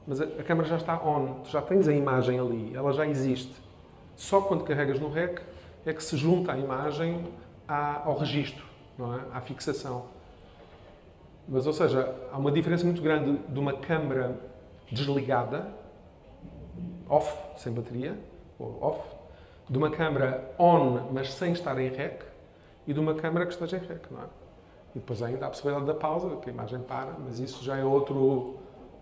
[0.07, 3.05] Mas a, a câmara já está on, tu já tens a imagem ali, ela já
[3.05, 3.53] existe.
[4.15, 5.41] Só quando carregas no rec
[5.85, 7.25] é que se junta a imagem
[7.67, 8.65] ao registro,
[8.97, 9.19] não é?
[9.33, 10.05] à fixação.
[11.47, 14.37] Mas, ou seja, há uma diferença muito grande de uma câmara
[14.91, 15.67] desligada
[17.09, 18.17] off, sem bateria,
[18.59, 19.01] ou off,
[19.69, 22.23] de uma câmara on, mas sem estar em rec,
[22.85, 24.25] e de uma câmara que esteja em rec, não é?
[24.95, 27.77] E depois ainda há a possibilidade da pausa, que a imagem para, mas isso já
[27.77, 28.57] é, outro,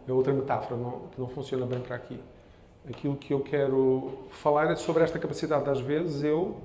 [0.08, 2.20] é outra metáfora não, que não funciona bem para aqui.
[2.88, 6.58] Aquilo que eu quero falar é sobre esta capacidade, às vezes, eu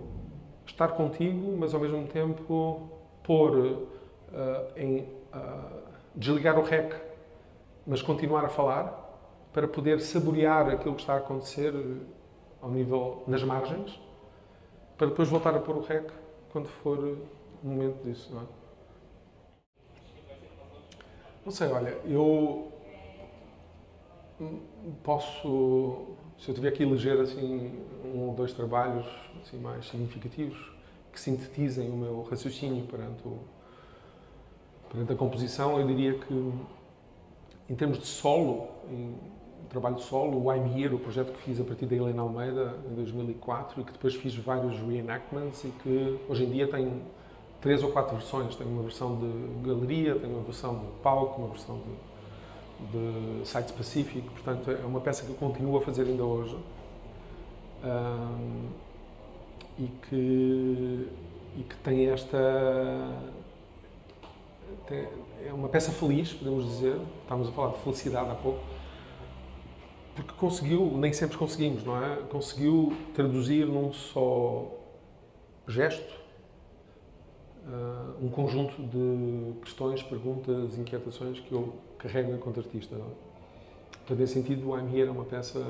[0.66, 2.90] estar contigo, mas ao mesmo tempo
[3.22, 3.87] pôr uh,
[4.76, 5.00] em
[5.35, 5.81] uh,
[6.14, 6.94] desligar o rec,
[7.87, 8.98] mas continuar a falar,
[9.53, 11.72] para poder saborear aquilo que está a acontecer
[12.61, 13.98] ao nível nas margens,
[14.96, 16.11] para depois voltar a pôr o rec
[16.53, 18.44] quando for o momento disso, não é?
[21.44, 22.70] Não sei, olha, eu
[25.03, 27.72] posso, se eu tiver que eleger assim
[28.05, 29.07] um ou dois trabalhos
[29.42, 30.59] assim mais significativos
[31.12, 33.38] que sintetizem o meu raciocínio perante, o,
[34.90, 36.53] perante a composição, eu diria que
[37.68, 39.14] em termos de solo, em,
[39.70, 42.94] trabalho solo, o I'm Here, o projeto que fiz a partir da Helena Almeida em
[42.94, 47.00] 2004 e que depois fiz vários reenactments e que hoje em dia tem
[47.61, 48.57] três ou quatro versões.
[48.57, 52.10] Tem uma versão de galeria, tem uma versão de palco, uma versão de,
[52.93, 54.31] de site específico.
[54.31, 56.57] Portanto, é uma peça que eu continuo a fazer ainda hoje.
[57.85, 58.69] Um,
[59.79, 61.09] e que,
[61.57, 62.38] e que tem esta.
[64.87, 65.09] Tem,
[65.47, 67.01] é uma peça feliz, podemos dizer.
[67.23, 68.61] Estávamos a falar de felicidade há pouco.
[70.14, 72.16] Porque conseguiu, nem sempre conseguimos, não é?
[72.29, 74.66] Conseguiu traduzir num só
[75.66, 76.19] gesto
[77.66, 82.96] uh, um conjunto de questões, perguntas, inquietações que eu carrego enquanto artista.
[83.90, 85.64] Portanto, nesse sentido, o I'm Here é uma peça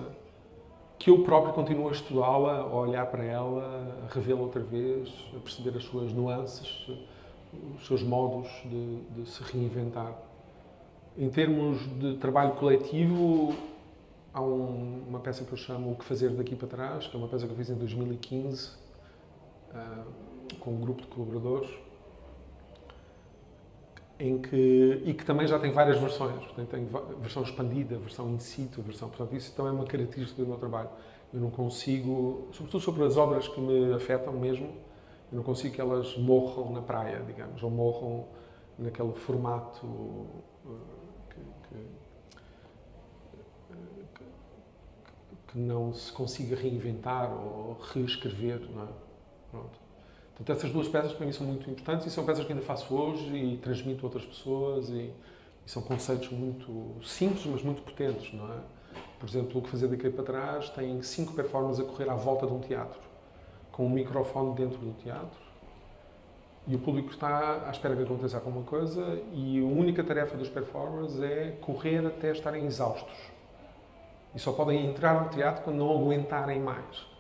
[0.99, 5.41] que eu próprio continuo a estudá-la, a olhar para ela, a revê-la outra vez, a
[5.41, 6.87] perceber as suas nuances,
[7.77, 10.15] os seus modos de, de, se reinventar.
[11.17, 13.55] Em termos de trabalho coletivo,
[14.33, 17.19] há um, uma peça que eu chamo O que Fazer Daqui para Trás, que é
[17.19, 18.71] uma peça que eu fiz em 2015,
[19.73, 20.05] uh,
[20.53, 21.71] com um grupo de colaboradores,
[24.21, 26.45] em que, e que também já tem várias versões.
[26.45, 26.87] Portanto, tem
[27.21, 29.09] versão expandida, versão in situ, versão.
[29.09, 30.91] Portanto, isso também é uma característica do meu trabalho.
[31.33, 34.67] Eu não consigo, sobretudo sobre as obras que me afetam mesmo,
[35.33, 38.27] eu não consigo que elas morram na praia, digamos, ou morram
[38.79, 39.87] naquele formato
[40.67, 40.71] eh,
[41.31, 41.87] que, que,
[45.49, 48.89] que não se consiga reinventar ou reescrever, não é?
[49.51, 49.80] Pronto.
[50.41, 52.95] Portanto, essas duas peças para mim são muito importantes e são peças que ainda faço
[52.95, 55.13] hoje e transmito a outras pessoas e,
[55.67, 58.57] e são conceitos muito simples, mas muito potentes, não é?
[59.19, 62.47] Por exemplo, o que fazer daqui para trás tem cinco performances a correr à volta
[62.47, 62.99] de um teatro,
[63.71, 65.51] com um microfone dentro do teatro
[66.67, 70.49] e o público está à espera que aconteça alguma coisa e a única tarefa dos
[70.49, 73.31] performers é correr até estarem exaustos.
[74.35, 77.11] E só podem entrar no teatro quando não aguentarem mais.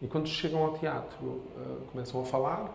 [0.00, 2.70] E quando chegam ao teatro, uh, começam a falar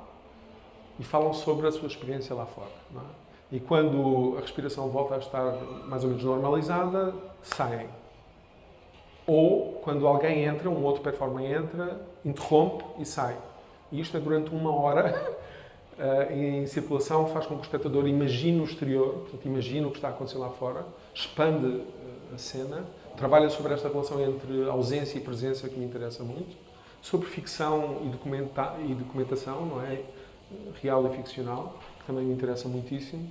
[1.00, 2.72] e falam sobre a sua experiência lá fora.
[2.96, 3.56] É?
[3.56, 5.54] E quando a respiração volta a estar
[5.88, 7.88] mais ou menos normalizada, saem.
[9.26, 13.38] Ou quando alguém entra, um outro performer entra, interrompe e sai.
[13.92, 15.38] E isto é durante uma hora
[15.98, 19.98] uh, em circulação, faz com que o espectador imagine o exterior, portanto, imagine o que
[19.98, 21.84] está a acontecer lá fora, expande uh,
[22.36, 22.84] a cena,
[23.16, 26.63] trabalha sobre esta relação entre ausência e presença que me interessa muito
[27.04, 30.02] sobre ficção e, documenta e documentação, não é?
[30.82, 33.30] Real e ficcional, que também me interessa muitíssimo,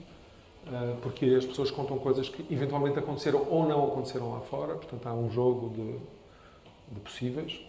[0.66, 5.06] uh, porque as pessoas contam coisas que eventualmente aconteceram ou não aconteceram lá fora, portanto
[5.06, 7.60] há um jogo de, de possíveis,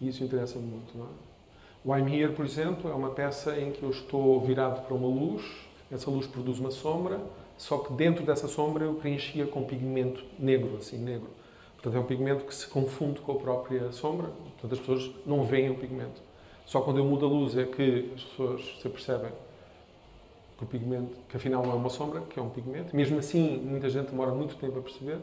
[0.00, 1.08] e isso interessa-me muito, não é?
[1.84, 5.06] O I'm Here, por exemplo, é uma peça em que eu estou virado para uma
[5.06, 5.44] luz,
[5.92, 7.20] essa luz produz uma sombra,
[7.58, 11.28] só que dentro dessa sombra eu preenchia com pigmento negro, assim, negro.
[11.74, 14.30] Portanto, é um pigmento que se confunde com a própria sombra,
[14.64, 16.22] portanto, as pessoas não veem o pigmento.
[16.64, 19.30] Só quando eu mudo a luz é que as pessoas se percebem
[20.56, 22.96] que o pigmento, que afinal não é uma sombra, que é um pigmento.
[22.96, 25.18] Mesmo assim, muita gente demora muito tempo a perceber.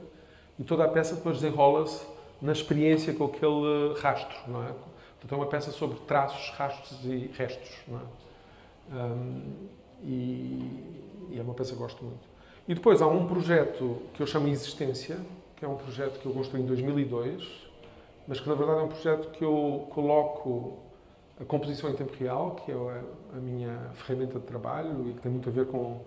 [0.60, 2.06] E toda a peça depois desenrola-se
[2.42, 4.74] na experiência com aquele rastro, não é?
[5.20, 8.96] Portanto, é uma peça sobre traços, rastros e restos, não é?
[8.96, 9.42] Um,
[10.04, 12.30] e, e é uma peça que gosto muito.
[12.68, 15.18] E depois há um projeto que eu chamo Existência,
[15.56, 17.71] que é um projeto que eu construí em 2002,
[18.28, 20.80] mas que na verdade é um projeto que eu coloco
[21.40, 25.32] a composição em tempo real, que é a minha ferramenta de trabalho e que tem
[25.32, 26.02] muito a ver com,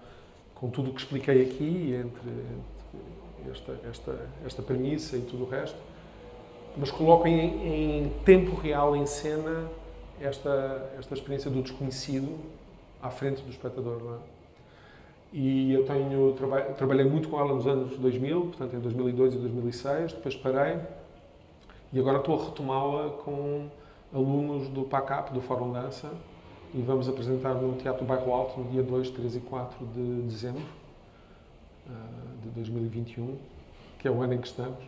[0.55, 5.49] com tudo o que expliquei aqui, entre, entre esta, esta, esta premissa e tudo o
[5.49, 5.79] resto,
[6.77, 9.69] mas coloco em, em tempo real, em cena,
[10.21, 12.39] esta, esta experiência do desconhecido
[13.03, 14.03] à frente do espectador.
[14.03, 14.19] Não é?
[15.33, 19.39] E eu tenho, traba trabalhei muito com ela nos anos 2000, portanto em 2002 e
[19.39, 20.79] 2006, depois parei
[21.95, 23.69] e agora estou a retomá-la com
[24.13, 26.11] alunos do PACAP, do Fórum Dança,
[26.75, 30.65] e vamos apresentar no Teatro Bairro Alto no dia 2, 3 e 4 de dezembro
[31.87, 33.39] uh, de 2021,
[33.97, 34.85] que é o ano em que estamos.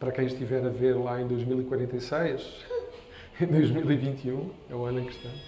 [0.00, 2.64] Para quem estiver a ver lá em 2046,
[3.40, 5.40] em 2021, é o ano em que estamos.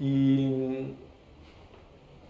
[0.00, 0.94] E,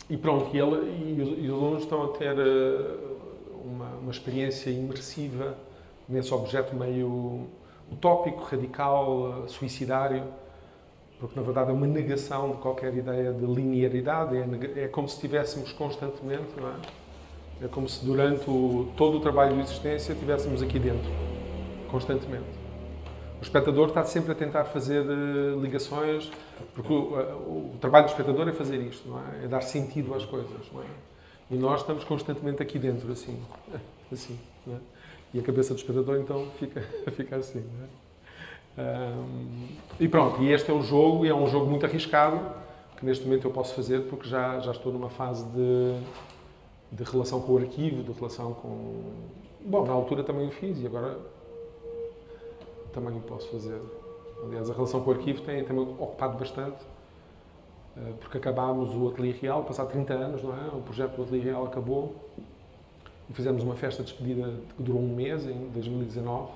[0.08, 3.18] e pronto, e, ele, e, os, e, os, alunos estão a ter uh,
[3.62, 5.54] uma, uma, experiência imersiva
[6.08, 7.46] nesse objeto meio
[7.90, 10.24] utópico, radical, uh, suicidário,
[11.18, 15.14] porque na verdade é uma negação de qualquer ideia de linearidade, é, é como se
[15.14, 16.74] estivéssemos constantemente, não é?
[17.62, 21.08] É como se durante o, todo o trabalho de existência estivéssemos aqui dentro,
[21.90, 22.64] constantemente.
[23.40, 26.30] O espectador está sempre a tentar fazer uh, ligações,
[26.74, 29.44] porque o, uh, o, trabalho do espectador é fazer isto, não é?
[29.44, 30.86] É dar sentido às coisas, não é?
[31.50, 33.40] E nós estamos constantemente aqui dentro, assim,
[34.12, 34.78] assim, não é?
[35.34, 36.80] E a cabeça do espectador então fica,
[37.10, 38.04] fica assim, não é?
[38.76, 39.68] Um,
[40.00, 42.40] e pronto, e este é o jogo, e é um jogo muito arriscado,
[42.96, 45.98] que neste momento eu posso fazer porque já, já estou numa fase de,
[46.92, 49.12] de relação com o arquivo, de relação com...
[49.64, 51.18] Bom, na altura também o fiz e agora
[52.92, 53.80] também o posso fazer.
[54.44, 56.82] Aliás, a relação com o arquivo tem, tem ocupado bastante,
[57.96, 60.68] uh, porque acabámos o Ateliê Real, passado 30 anos, não é?
[60.68, 62.14] O projeto do Ateliê Real acabou
[63.32, 66.50] fizemos uma festa de despedida que durou um mês, em 2019,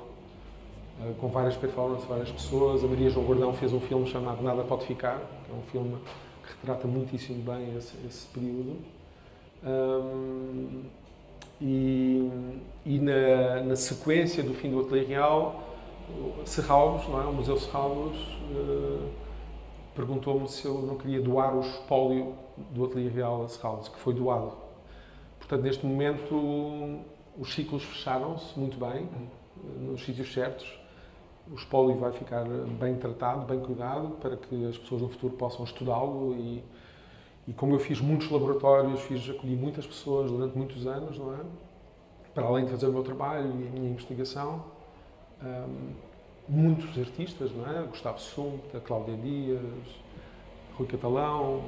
[1.00, 2.84] uh, com várias performances, várias pessoas.
[2.84, 5.96] A Maria João Gordão fez um filme chamado Nada Pode Ficar, que é um filme
[6.42, 8.76] que retrata muitíssimo bem esse, esse período.
[9.64, 10.82] Um,
[11.60, 12.30] e,
[12.86, 15.64] e na, na, sequência do fim do Ateliê Real,
[16.44, 17.24] Serralvos, não é?
[17.24, 18.16] o Museu Serralvos,
[18.52, 19.08] uh,
[19.94, 22.34] perguntou-me se eu não queria doar o espólio
[22.70, 24.67] do Ateliê Real a Serralvos, que foi doado.
[25.48, 27.00] Portanto, neste momento,
[27.38, 29.08] os ciclos fecharam-se muito bem,
[29.80, 30.78] nos sítios certos.
[31.50, 32.44] O espólio vai ficar
[32.78, 36.62] bem tratado, bem cuidado, para que as pessoas no futuro possam estudá-lo e,
[37.46, 41.38] e como eu fiz muitos laboratórios, fiz, acolhi muitas pessoas durante muitos anos, não é?
[42.34, 44.62] Para além de fazer o meu trabalho e a minha investigação,
[45.42, 45.92] um,
[46.46, 47.84] muitos artistas, não é?
[47.84, 49.62] Gustavo Sumta, Cláudia Dias,
[50.76, 51.64] Rui Catalão,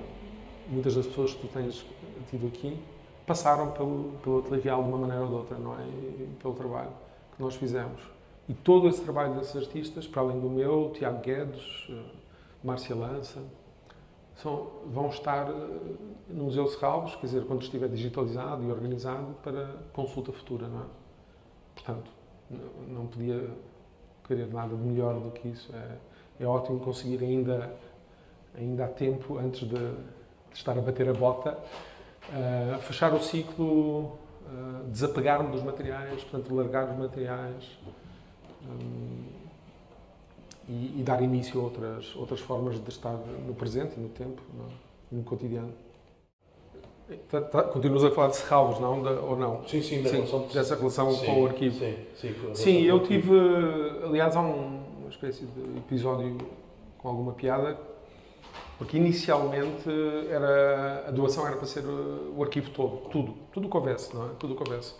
[0.68, 1.86] muitas das pessoas que tu tens
[2.28, 2.78] tido aqui,
[3.26, 5.82] passaram pelo, pelo Real de uma maneira ou de outra, não é?
[5.84, 6.92] E pelo trabalho
[7.36, 8.00] que nós fizemos.
[8.48, 12.02] E todo esse trabalho desses artistas, para além do meu, Tiago Guedes, eh,
[12.64, 13.40] Márcia Lança,
[14.36, 15.54] são, vão estar eh,
[16.28, 20.84] no Museu Serralves, quer dizer, quando estiver digitalizado e organizado para consulta futura, não é?
[21.74, 22.10] Portanto,
[22.88, 23.48] não podia
[24.26, 25.74] querer nada melhor do que isso.
[25.74, 27.72] É, é ótimo conseguir ainda,
[28.56, 31.58] ainda há tempo, antes de, de estar a bater a bota,
[32.28, 37.78] uh, fechar o ciclo, uh, desapegar-me dos materiais, portanto, largar os materiais.
[38.62, 39.40] Um,
[40.68, 45.18] e, e, dar início a outras, outras formas de estar no presente no tempo, no,
[45.18, 45.72] no cotidiano.
[47.28, 49.02] Tá, tá, continuas a falar de Serralvos, não?
[49.02, 49.66] Da, ou não?
[49.66, 51.76] Sim, sim, sim, relação dessa relação sim, com o arquivo.
[51.76, 53.32] Sim, sim, sim eu tive,
[54.04, 56.38] aliás, há um, uma espécie de episódio
[56.98, 57.76] com alguma piada,
[58.80, 59.90] porque inicialmente
[60.30, 64.24] era, a doação era para ser o arquivo todo, tudo, tudo o que houvesse, não
[64.24, 64.28] é?
[64.38, 64.94] Tudo o que houvesse.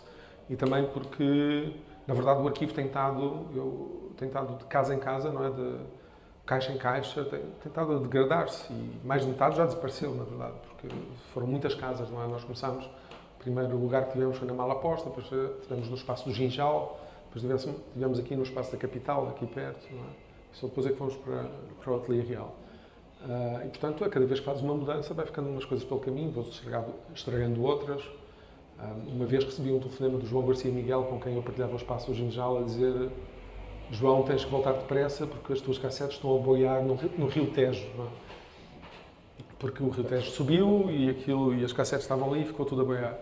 [0.47, 1.73] E também porque,
[2.05, 5.49] na verdade, o arquivo tem estado, eu tem estado de casa em casa, não é?
[5.49, 5.79] De
[6.45, 10.25] caixa em caixa, tem, tem estado a degradar-se e mais de metade já desapareceu, na
[10.25, 10.87] verdade, porque
[11.33, 12.27] foram muitas casas, não é?
[12.27, 15.25] Nós começámos, o primeiro lugar que tivemos foi na Malaposta, depois
[15.63, 19.87] tivemos no espaço do Ginjal, depois tivemos, tivemos aqui no espaço da capital, aqui perto,
[19.91, 20.13] não é?
[20.53, 21.49] Só depois é que fomos para,
[21.81, 22.60] para o Ateliê Real.
[23.23, 25.99] Uh, e, portanto, a cada vez que fazes uma mudança, vai ficando umas coisas pelo
[25.99, 28.03] caminho, vão-se estragando, estragando outras.
[28.03, 31.75] Uh, uma vez recebi um telefonema do João Garcia Miguel, com quem eu partilhava o
[31.75, 33.11] espaço do Ginjal, a dizer
[33.91, 37.51] João, tens que voltar depressa porque as tuas cassetes estão a boiar no, no Rio
[37.51, 37.85] Tejo.
[37.85, 38.07] É?
[39.59, 42.81] Porque o Rio Tejo subiu e aquilo e as cassetes estavam ali e ficou tudo
[42.81, 43.19] a boiar.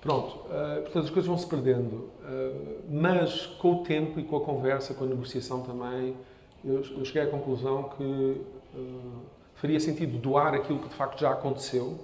[0.00, 2.10] Pronto, uh, portanto as coisas vão se perdendo.
[2.22, 6.14] Uh, mas com o tempo e com a conversa, com a negociação também,
[6.62, 8.40] eu, eu cheguei à conclusão que
[8.74, 9.20] uh,
[9.54, 11.98] faria sentido doar aquilo que de facto já aconteceu,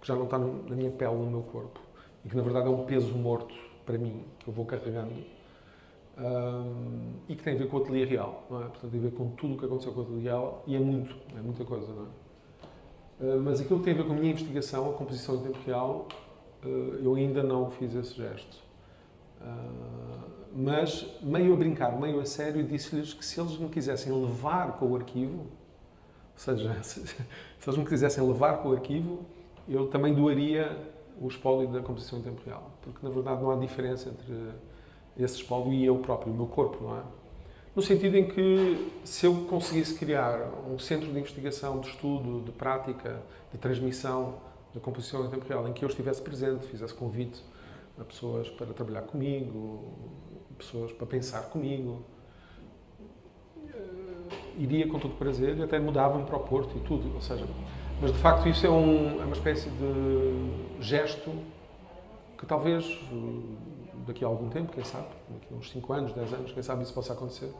[0.00, 1.80] que já não está na minha pele, no meu corpo,
[2.24, 3.54] e que na verdade é um peso morto
[3.84, 5.12] para mim, que eu vou carregando
[6.18, 8.64] um, e que tem a ver com o ateliê real, não é?
[8.66, 10.78] Portanto, tem a ver com tudo o que aconteceu com o ateliê real e é
[10.78, 13.34] muito, é muita coisa, não é?
[13.34, 15.58] Uh, mas aquilo que tem a ver com a minha investigação, a composição em tempo
[15.66, 16.08] real,
[17.02, 18.56] eu ainda não fiz esse gesto.
[20.56, 24.86] Mas, meio a brincar, meio a sério, disse-lhes que se eles me quisessem levar com
[24.86, 25.46] o arquivo,
[26.34, 27.16] ou seja, se, se
[27.66, 29.24] eles me quisessem levar com o arquivo,
[29.68, 30.76] eu também doaria
[31.20, 32.70] o espólio da composição em tempo real.
[32.82, 34.34] Porque, na verdade, não há diferença entre
[35.16, 37.02] esse espólio e eu próprio, o meu corpo, não é?
[37.74, 42.52] No sentido em que, se eu conseguisse criar um centro de investigação, de estudo, de
[42.52, 43.20] prática,
[43.50, 44.36] de transmissão
[44.72, 47.42] da composição em tempo real, em que eu estivesse presente, fizesse convite
[47.98, 49.92] a pessoas para trabalhar comigo,
[50.56, 52.04] pessoas para pensar comigo,
[54.58, 57.46] iria com todo prazer e até mudava-me para o Porto e tudo, ou seja,
[58.00, 61.30] mas de facto isso é, um, é uma espécie de gesto
[62.36, 62.84] que talvez
[64.06, 66.82] daqui a algum tempo, quem sabe, daqui a uns 5 anos, 10 anos, quem sabe
[66.82, 67.50] isso possa acontecer.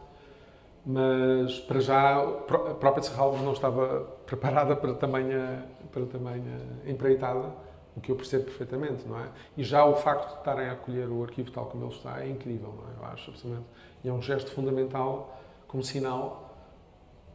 [0.85, 7.51] Mas para já a própria Serralves não estava preparada para tamanha, para tamanha empreitada,
[7.97, 9.29] o que eu percebo perfeitamente, não é?
[9.57, 12.29] E já o facto de estarem a acolher o arquivo tal como ele está é
[12.29, 13.01] incrível, não é?
[13.01, 13.69] Eu acho absolutamente.
[14.03, 16.44] E é um gesto fundamental como sinal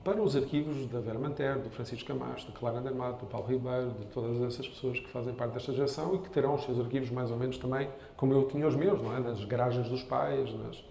[0.09, 3.91] para os arquivos da Vera Manter, do Francisco Camacho, do Clara Andermatt, do Paulo Ribeiro,
[3.91, 7.11] de todas essas pessoas que fazem parte desta geração e que terão os seus arquivos
[7.11, 7.87] mais ou menos também,
[8.17, 9.19] como eu tinha os meus, não é?
[9.19, 10.83] Nas garagens dos pais, nas,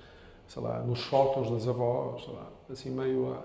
[0.47, 3.43] sei lá, nos sótãos das avós, sei lá, assim meio a,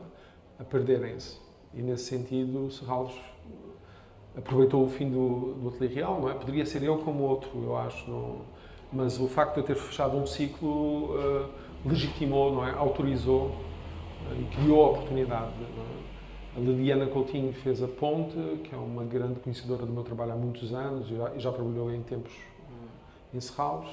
[0.59, 1.39] a perderem-se.
[1.74, 3.15] E nesse sentido, Serralves
[4.38, 6.36] aproveitou o fim do, do Ateliê Real, não é?
[6.36, 8.41] Poderia ser eu como outro, eu acho, não...
[8.91, 11.49] mas o facto de eu ter fechado um ciclo uh,
[11.84, 12.74] legitimou, não é?
[12.74, 13.72] Autorizou
[14.55, 15.53] criou a oportunidade.
[15.61, 16.57] É?
[16.57, 20.36] A Liliana Coutinho fez a Ponte, que é uma grande conhecedora do meu trabalho há
[20.36, 22.34] muitos anos e já, já trabalhou em tempos
[23.34, 23.89] em Serralves.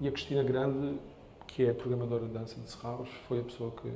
[0.00, 0.98] E a Cristina Grande,
[1.46, 3.92] que é programadora de dança de Serralves, foi a pessoa que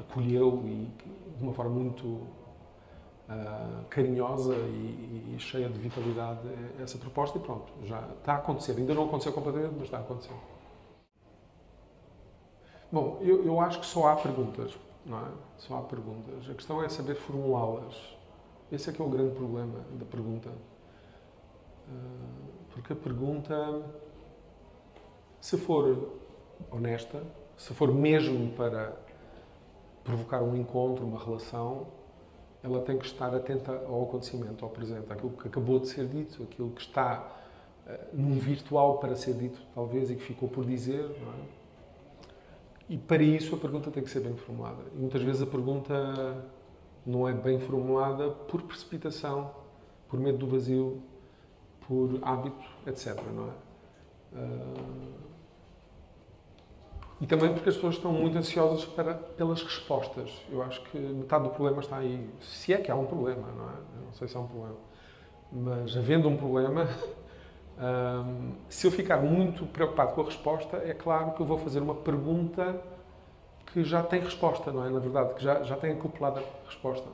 [0.00, 0.90] acolheu e
[1.36, 6.40] de uma forma muito uh, carinhosa e, e, cheia de vitalidade
[6.82, 8.72] essa proposta e pronto, já está a acontecer.
[8.72, 10.34] Ainda não aconteceu completamente, mas está a acontecer.
[12.92, 14.76] Bom, eu, eu acho que só há perguntas,
[15.06, 15.28] não é?
[15.58, 16.50] Só há perguntas.
[16.50, 17.94] A questão é saber formulá-las.
[18.70, 20.48] Esse é que é o grande problema da pergunta.
[21.88, 23.82] Uh, porque a pergunta,
[25.40, 26.16] se for
[26.68, 27.22] honesta,
[27.56, 28.96] se for mesmo para
[30.02, 31.86] provocar um encontro, uma relação,
[32.60, 36.42] ela tem que estar atenta ao acontecimento, ao presente, àquilo que acabou de ser dito,
[36.42, 37.24] aquilo que está
[37.86, 41.59] uh, num virtual para ser dito, talvez, e que ficou por dizer, não é?
[42.90, 44.82] E para isso a pergunta tem que ser bem formulada.
[44.92, 46.44] E muitas vezes a pergunta
[47.06, 49.52] não é bem formulada por precipitação,
[50.08, 51.00] por medo do vazio,
[51.86, 53.16] por hábito, etc.
[53.32, 53.52] Não é?
[54.32, 55.30] Uh,
[57.20, 60.28] e também porque as pessoas estão muito ansiosas para, pelas respostas.
[60.50, 62.28] Eu acho que metade do problema está aí.
[62.40, 63.74] Se é que há um problema, não é?
[63.98, 64.76] Eu não sei se há um problema.
[65.52, 66.88] Mas havendo um problema,
[67.80, 71.80] um, se eu ficar muito preocupado com a resposta, é claro que eu vou fazer
[71.80, 72.78] uma pergunta
[73.72, 74.90] que já tem resposta, não é?
[74.90, 77.08] Na verdade, que já, já tem acoplada resposta.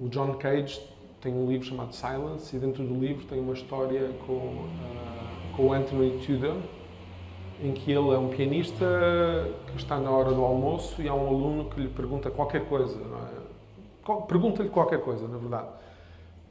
[0.00, 0.80] O John Cage
[1.20, 5.72] tem um livro chamado Silence e dentro do livro tem uma história com, uh, com
[5.72, 6.56] Anthony Tudor,
[7.62, 8.84] em que ele é um pianista
[9.68, 12.98] que está na hora do almoço e há um aluno que lhe pergunta qualquer coisa.
[12.98, 14.26] É?
[14.26, 15.68] Pergunta-lhe qualquer coisa, na verdade.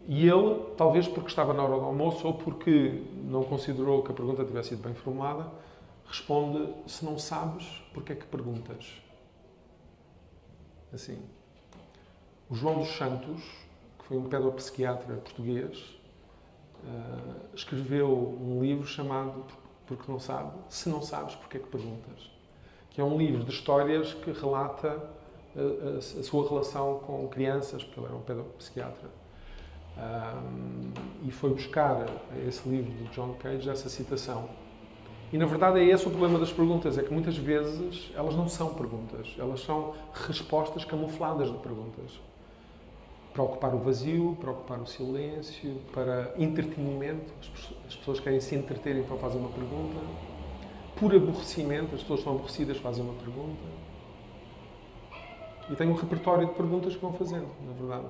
[0.07, 4.15] E ele, talvez porque estava na hora do almoço ou porque não considerou que a
[4.15, 5.51] pergunta tivesse sido bem formulada,
[6.05, 9.01] responde: Se não sabes, porque é que perguntas?
[10.93, 11.17] Assim.
[12.47, 13.41] O João dos Santos,
[13.97, 15.79] que foi um pedopsiquiatra português,
[16.83, 18.07] uh, escreveu
[18.39, 19.43] um livro chamado
[19.87, 22.31] porque não sabe, se não sabes, porque é que perguntas?
[22.91, 24.89] Que é um livro de histórias que relata
[25.55, 29.09] a, a, a sua relação com crianças, porque ele era um pedopsiquiatra.
[31.23, 32.05] E foi buscar
[32.47, 34.49] esse livro de John Cage essa citação.
[35.33, 38.47] E na verdade é esse o problema das perguntas, é que muitas vezes elas não
[38.47, 42.19] são perguntas, elas são respostas camufladas de perguntas
[43.33, 47.33] para ocupar o vazio, para ocupar o silêncio, para entretenimento.
[47.85, 49.99] As pessoas querem se entreter, então fazem uma pergunta.
[50.95, 53.61] Por aborrecimento, as pessoas estão aborrecidas, fazem uma pergunta.
[55.69, 58.07] E tem um repertório de perguntas que vão fazendo, na verdade.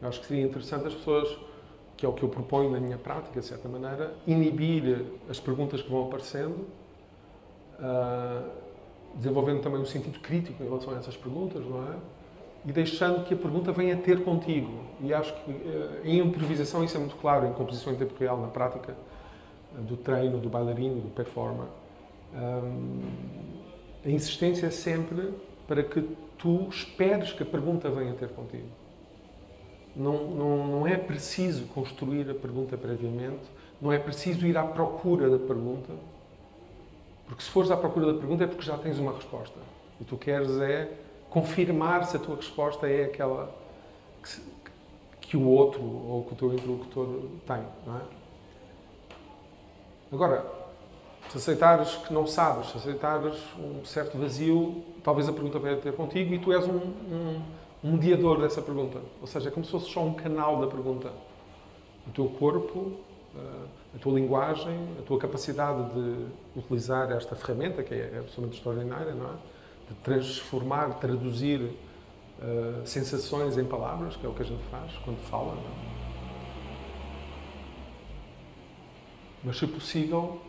[0.00, 1.36] Eu acho que seria interessante as pessoas,
[1.96, 5.82] que é o que eu proponho na minha prática, de certa maneira, inibir as perguntas
[5.82, 6.66] que vão aparecendo,
[7.80, 8.48] uh,
[9.14, 11.96] desenvolvendo também um sentido crítico em relação a essas perguntas, não é?
[12.64, 14.82] e deixando que a pergunta venha ter contigo.
[15.00, 18.38] E acho que eh, em improvisação isso é muito claro, em composição em tempo real,
[18.38, 18.94] na prática
[19.72, 21.68] do treino, do bailarino, do performer.
[24.04, 25.32] a insistência é sempre
[25.66, 26.02] para que
[26.36, 28.68] tu esperes que a pergunta venha ter contigo.
[29.98, 33.42] Não, não, não é preciso construir a pergunta previamente,
[33.82, 35.92] não é preciso ir à procura da pergunta,
[37.26, 39.58] porque se fores à procura da pergunta é porque já tens uma resposta.
[40.00, 40.88] E tu queres é
[41.28, 43.52] confirmar se a tua resposta é aquela
[44.22, 44.40] que,
[45.20, 47.08] que o outro ou que o teu interlocutor
[47.44, 48.00] tem, não é?
[50.12, 50.46] Agora,
[51.28, 55.92] se aceitares que não sabes, se aceitares um certo vazio, talvez a pergunta venha ter
[55.92, 57.42] contigo e tu és um, um
[57.82, 59.00] mediador dessa pergunta.
[59.20, 61.12] Ou seja, é como se fosse só um canal da pergunta.
[62.06, 62.92] O teu corpo,
[63.36, 63.66] eh,
[63.96, 66.26] a tua linguagem, a tua capacidade de
[66.56, 69.34] utilizar esta ferramenta, que é absolutamente extraordinária, não é?
[69.88, 75.18] de transformar, traduzir uh, sensações em palavras, que é o que a gente faz quando
[75.30, 75.54] fala.
[75.54, 75.62] Não?
[75.62, 75.98] É?
[79.44, 80.42] Mas, se possível,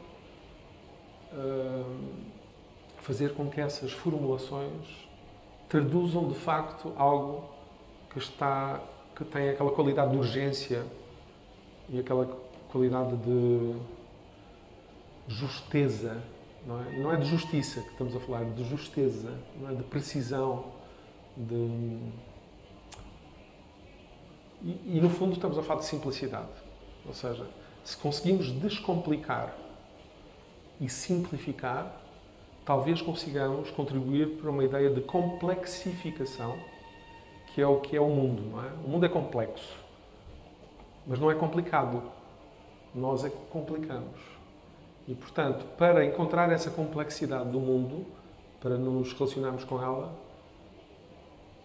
[1.32, 1.95] uh,
[2.97, 5.09] fazer com que essas formulações
[5.70, 7.45] traduzam de facto algo
[8.09, 8.82] que está
[9.15, 10.86] que tem aquela qualidade de urgência
[11.89, 12.26] e aquela
[12.72, 13.76] qualidade de
[15.28, 16.22] justeza
[16.65, 16.97] não é?
[16.97, 19.76] não é de justiça que estamos a falar, é de justeza, não é?
[19.76, 20.65] de precisão,
[21.36, 21.97] de...
[24.61, 26.49] E, e, no fundo estamos a falar de simplicidade.
[27.05, 27.47] Ou seja,
[27.84, 29.55] se conseguimos descomplicar
[30.82, 31.99] e simplificar,
[32.70, 36.55] talvez consigamos contribuir para uma ideia de complexificação,
[37.47, 38.43] que é o que é o mundo.
[38.43, 38.67] Não é?
[38.86, 39.76] O mundo é complexo,
[41.07, 42.03] mas não é complicado.
[42.93, 44.20] Nós é que complicamos.
[45.07, 48.05] E, portanto, para encontrar essa complexidade do mundo,
[48.61, 50.13] para nos relacionarmos com ela,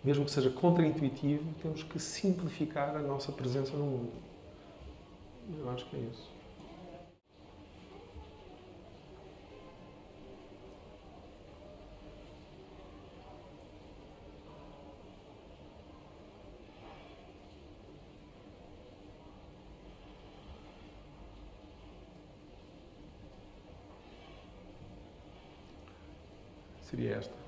[0.02, 4.12] mesmo que seja contraintuitivo, temos que simplificar a nossa presença no mundo.
[5.60, 6.33] Eu acho que é isso.
[26.94, 27.43] Seria esta.